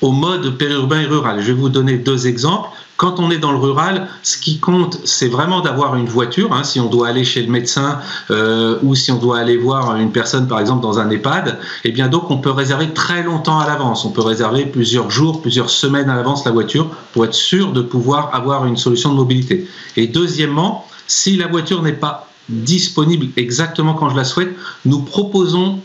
au 0.00 0.10
mode 0.10 0.58
périurbain 0.58 1.00
et 1.00 1.06
rural. 1.06 1.40
Je 1.40 1.46
vais 1.46 1.52
vous 1.52 1.68
donner 1.68 1.96
deux 1.96 2.26
exemples. 2.26 2.70
Quand 2.96 3.18
on 3.18 3.30
est 3.30 3.38
dans 3.38 3.50
le 3.50 3.58
rural, 3.58 4.08
ce 4.22 4.38
qui 4.38 4.58
compte, 4.58 5.00
c'est 5.04 5.28
vraiment 5.28 5.60
d'avoir 5.60 5.96
une 5.96 6.06
voiture. 6.06 6.52
Hein, 6.52 6.62
si 6.62 6.78
on 6.78 6.88
doit 6.88 7.08
aller 7.08 7.24
chez 7.24 7.42
le 7.42 7.50
médecin 7.50 7.98
euh, 8.30 8.78
ou 8.82 8.94
si 8.94 9.10
on 9.10 9.18
doit 9.18 9.38
aller 9.38 9.56
voir 9.56 9.96
une 9.96 10.12
personne, 10.12 10.46
par 10.46 10.60
exemple, 10.60 10.82
dans 10.82 10.98
un 11.00 11.10
EHPAD, 11.10 11.58
eh 11.84 11.90
bien 11.92 12.08
donc 12.08 12.30
on 12.30 12.38
peut 12.38 12.52
réserver 12.52 12.90
très 12.90 13.24
longtemps 13.24 13.58
à 13.58 13.66
l'avance. 13.66 14.04
On 14.04 14.10
peut 14.10 14.22
réserver 14.22 14.66
plusieurs 14.66 15.10
jours, 15.10 15.42
plusieurs 15.42 15.70
semaines 15.70 16.08
à 16.08 16.14
l'avance 16.14 16.44
la 16.44 16.52
voiture 16.52 16.88
pour 17.12 17.24
être 17.24 17.34
sûr 17.34 17.72
de 17.72 17.82
pouvoir 17.82 18.34
avoir 18.34 18.64
une 18.66 18.76
solution 18.76 19.10
de 19.10 19.16
mobilité. 19.16 19.66
Et 19.96 20.06
deuxièmement, 20.06 20.86
si 21.08 21.36
la 21.36 21.48
voiture 21.48 21.82
n'est 21.82 21.92
pas 21.92 22.28
disponible 22.48 23.26
exactement 23.36 23.94
quand 23.94 24.10
je 24.10 24.16
la 24.16 24.24
souhaite, 24.24 24.54
nous 24.84 25.00
proposons 25.02 25.80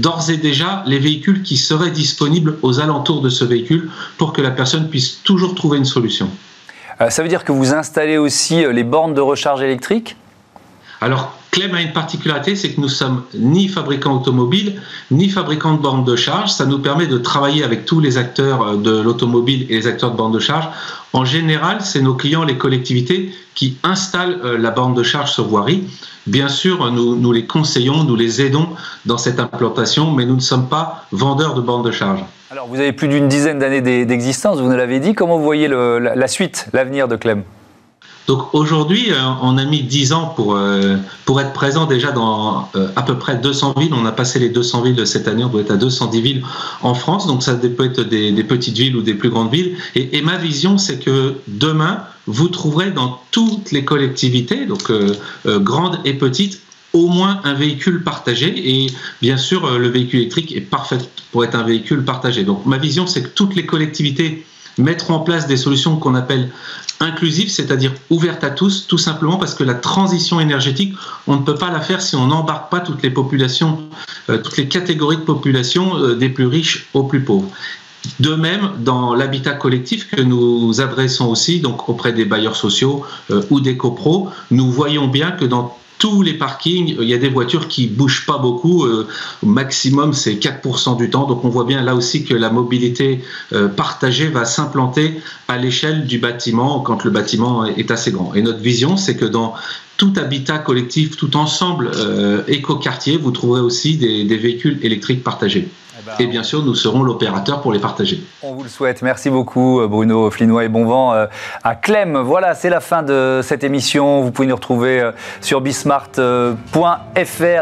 d'ores 0.00 0.30
et 0.30 0.36
déjà 0.36 0.82
les 0.86 0.98
véhicules 0.98 1.42
qui 1.42 1.56
seraient 1.56 1.90
disponibles 1.90 2.58
aux 2.62 2.80
alentours 2.80 3.20
de 3.20 3.28
ce 3.28 3.44
véhicule 3.44 3.90
pour 4.18 4.32
que 4.32 4.40
la 4.40 4.50
personne 4.50 4.88
puisse 4.88 5.22
toujours 5.22 5.54
trouver 5.54 5.78
une 5.78 5.84
solution. 5.84 6.28
Euh, 7.00 7.10
ça 7.10 7.22
veut 7.22 7.28
dire 7.28 7.44
que 7.44 7.52
vous 7.52 7.74
installez 7.74 8.16
aussi 8.16 8.64
euh, 8.64 8.72
les 8.72 8.84
bornes 8.84 9.14
de 9.14 9.20
recharge 9.20 9.62
électrique? 9.62 10.16
Alors, 11.00 11.36
Clem 11.50 11.74
a 11.74 11.80
une 11.80 11.92
particularité, 11.92 12.54
c'est 12.54 12.72
que 12.72 12.80
nous 12.80 12.88
sommes 12.88 13.22
ni 13.34 13.68
fabricants 13.68 14.14
automobiles, 14.14 14.80
ni 15.10 15.30
fabricants 15.30 15.72
de 15.72 15.80
bornes 15.80 16.04
de 16.04 16.14
charge. 16.14 16.52
Ça 16.52 16.66
nous 16.66 16.78
permet 16.78 17.06
de 17.06 17.16
travailler 17.16 17.64
avec 17.64 17.86
tous 17.86 17.98
les 17.98 18.18
acteurs 18.18 18.62
euh, 18.62 18.76
de 18.76 19.00
l'automobile 19.00 19.66
et 19.70 19.76
les 19.76 19.86
acteurs 19.86 20.10
de 20.10 20.16
bornes 20.16 20.32
de 20.32 20.38
charge. 20.38 20.68
En 21.14 21.24
général, 21.24 21.78
c'est 21.80 22.02
nos 22.02 22.14
clients, 22.14 22.44
les 22.44 22.58
collectivités, 22.58 23.32
qui 23.54 23.78
installent 23.82 24.38
euh, 24.44 24.58
la 24.58 24.70
borne 24.70 24.92
de 24.92 25.02
charge 25.02 25.32
sur 25.32 25.48
voirie. 25.48 25.84
Bien 26.26 26.48
sûr, 26.48 26.92
nous, 26.92 27.16
nous 27.16 27.32
les 27.32 27.46
conseillons, 27.46 28.04
nous 28.04 28.16
les 28.16 28.42
aidons 28.42 28.68
dans 29.06 29.16
cette 29.16 29.40
implantation, 29.40 30.10
mais 30.12 30.26
nous 30.26 30.36
ne 30.36 30.40
sommes 30.40 30.68
pas 30.68 31.06
vendeurs 31.10 31.54
de 31.54 31.62
bornes 31.62 31.84
de 31.84 31.90
charge. 31.90 32.20
Alors, 32.50 32.66
vous 32.66 32.78
avez 32.78 32.92
plus 32.92 33.08
d'une 33.08 33.28
dizaine 33.28 33.58
d'années 33.58 33.80
d'existence, 34.04 34.60
vous 34.60 34.68
nous 34.68 34.76
l'avez 34.76 35.00
dit. 35.00 35.14
Comment 35.14 35.38
vous 35.38 35.44
voyez 35.44 35.68
la 35.68 36.28
suite, 36.28 36.68
l'avenir 36.72 37.08
de 37.08 37.16
Clem? 37.16 37.44
Donc 38.26 38.54
aujourd'hui, 38.54 39.10
euh, 39.10 39.14
on 39.42 39.56
a 39.56 39.64
mis 39.64 39.82
10 39.82 40.12
ans 40.12 40.32
pour, 40.34 40.56
euh, 40.56 40.96
pour 41.24 41.40
être 41.40 41.52
présent 41.52 41.86
déjà 41.86 42.10
dans 42.10 42.68
euh, 42.74 42.88
à 42.96 43.02
peu 43.02 43.16
près 43.18 43.36
200 43.36 43.74
villes. 43.78 43.94
On 43.94 44.04
a 44.04 44.12
passé 44.12 44.38
les 44.38 44.48
200 44.48 44.82
villes 44.82 45.06
cette 45.06 45.28
année, 45.28 45.44
on 45.44 45.48
doit 45.48 45.60
être 45.60 45.70
à 45.70 45.76
210 45.76 46.20
villes 46.20 46.42
en 46.82 46.94
France. 46.94 47.26
Donc 47.26 47.42
ça 47.42 47.54
peut 47.54 47.84
être 47.84 48.02
des, 48.02 48.32
petites 48.42 48.76
villes 48.76 48.96
ou 48.96 49.02
des 49.02 49.14
plus 49.14 49.30
grandes 49.30 49.52
villes. 49.52 49.76
Et, 49.94 50.18
et 50.18 50.22
ma 50.22 50.36
vision, 50.36 50.76
c'est 50.76 50.98
que 50.98 51.34
demain, 51.46 52.02
vous 52.26 52.48
trouverez 52.48 52.90
dans 52.90 53.20
toutes 53.30 53.70
les 53.70 53.84
collectivités, 53.84 54.66
donc 54.66 54.90
grandes 55.46 56.00
et 56.04 56.14
petites, 56.14 56.60
au 56.92 57.06
moins 57.06 57.40
un 57.44 57.54
véhicule 57.54 58.02
partagé. 58.02 58.52
Et 58.56 58.86
bien 59.22 59.36
sûr, 59.36 59.78
le 59.78 59.88
véhicule 59.88 60.20
électrique 60.20 60.56
est 60.56 60.60
parfait 60.60 60.98
pour 61.30 61.44
être 61.44 61.54
un 61.54 61.62
véhicule 61.62 62.04
partagé. 62.04 62.42
Donc 62.42 62.66
ma 62.66 62.78
vision, 62.78 63.06
c'est 63.06 63.22
que 63.22 63.28
toutes 63.28 63.54
les 63.54 63.66
collectivités 63.66 64.44
mettront 64.78 65.14
en 65.14 65.20
place 65.20 65.46
des 65.46 65.56
solutions 65.56 65.96
qu'on 65.96 66.14
appelle 66.14 66.50
inclusive, 67.00 67.50
c'est-à-dire 67.50 67.92
ouverte 68.10 68.44
à 68.44 68.50
tous, 68.50 68.86
tout 68.86 68.98
simplement 68.98 69.36
parce 69.36 69.54
que 69.54 69.64
la 69.64 69.74
transition 69.74 70.40
énergétique, 70.40 70.94
on 71.26 71.36
ne 71.36 71.42
peut 71.42 71.54
pas 71.54 71.70
la 71.70 71.80
faire 71.80 72.00
si 72.00 72.16
on 72.16 72.26
n'embarque 72.26 72.70
pas 72.70 72.80
toutes 72.80 73.02
les 73.02 73.10
populations, 73.10 73.80
euh, 74.30 74.38
toutes 74.38 74.56
les 74.56 74.68
catégories 74.68 75.18
de 75.18 75.22
population, 75.22 75.96
euh, 75.96 76.14
des 76.14 76.28
plus 76.28 76.46
riches 76.46 76.88
aux 76.94 77.04
plus 77.04 77.20
pauvres. 77.20 77.50
De 78.20 78.34
même, 78.34 78.70
dans 78.78 79.14
l'habitat 79.14 79.54
collectif 79.54 80.08
que 80.08 80.20
nous 80.20 80.80
adressons 80.80 81.28
aussi, 81.28 81.60
donc 81.60 81.88
auprès 81.88 82.12
des 82.12 82.24
bailleurs 82.24 82.56
sociaux 82.56 83.04
euh, 83.30 83.42
ou 83.50 83.60
des 83.60 83.76
copros, 83.76 84.30
nous 84.50 84.70
voyons 84.70 85.08
bien 85.08 85.32
que 85.32 85.44
dans 85.44 85.76
tous 85.98 86.22
les 86.22 86.34
parkings, 86.34 86.96
il 87.00 87.08
y 87.08 87.14
a 87.14 87.18
des 87.18 87.28
voitures 87.28 87.68
qui 87.68 87.86
bougent 87.86 88.26
pas 88.26 88.38
beaucoup. 88.38 88.84
Euh, 88.84 89.08
au 89.42 89.46
maximum, 89.46 90.12
c'est 90.12 90.34
4% 90.34 90.96
du 90.96 91.10
temps. 91.10 91.26
Donc, 91.26 91.44
on 91.44 91.48
voit 91.48 91.64
bien 91.64 91.82
là 91.82 91.94
aussi 91.94 92.24
que 92.24 92.34
la 92.34 92.50
mobilité 92.50 93.22
euh, 93.52 93.68
partagée 93.68 94.28
va 94.28 94.44
s'implanter 94.44 95.20
à 95.48 95.56
l'échelle 95.56 96.06
du 96.06 96.18
bâtiment 96.18 96.80
quand 96.80 97.04
le 97.04 97.10
bâtiment 97.10 97.64
est 97.64 97.90
assez 97.90 98.10
grand. 98.10 98.34
Et 98.34 98.42
notre 98.42 98.60
vision, 98.60 98.96
c'est 98.96 99.16
que 99.16 99.24
dans 99.24 99.54
tout 99.96 100.12
habitat 100.16 100.58
collectif, 100.58 101.16
tout 101.16 101.36
ensemble 101.36 101.90
euh, 101.94 102.42
éco-quartier, 102.48 103.16
vous 103.16 103.30
trouverez 103.30 103.60
aussi 103.60 103.96
des 103.96 104.36
véhicules 104.36 104.78
électriques 104.82 105.24
partagés. 105.24 105.68
Bah, 106.06 106.12
et 106.20 106.26
bien 106.26 106.44
sûr, 106.44 106.62
nous 106.62 106.76
serons 106.76 107.02
l'opérateur 107.02 107.62
pour 107.62 107.72
les 107.72 107.80
partager. 107.80 108.22
On 108.42 108.54
vous 108.54 108.62
le 108.62 108.68
souhaite. 108.68 109.02
Merci 109.02 109.28
beaucoup, 109.28 109.80
euh, 109.80 109.88
Bruno 109.88 110.30
Flinois 110.30 110.64
et 110.64 110.68
bon 110.68 110.84
vent 110.84 111.12
euh, 111.14 111.26
à 111.64 111.74
Clem. 111.74 112.18
Voilà, 112.18 112.54
c'est 112.54 112.70
la 112.70 112.78
fin 112.80 113.02
de 113.02 113.40
cette 113.42 113.64
émission. 113.64 114.20
Vous 114.20 114.30
pouvez 114.30 114.46
nous 114.46 114.54
retrouver 114.54 115.10
sur 115.40 115.60
bismart.fr, 115.60 116.56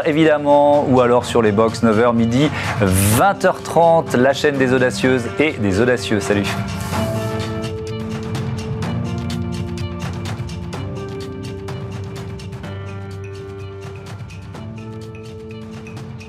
évidemment, 0.05 0.85
ou 0.87 1.01
alors 1.01 1.25
sur 1.25 1.41
les 1.41 1.51
box 1.51 1.81
9h 1.81 2.13
midi, 2.13 2.49
20h30, 3.17 4.15
la 4.15 4.33
chaîne 4.33 4.57
des 4.57 4.73
audacieuses 4.73 5.23
et 5.39 5.53
des 5.53 5.81
audacieux. 5.81 6.19
Salut. 6.19 6.45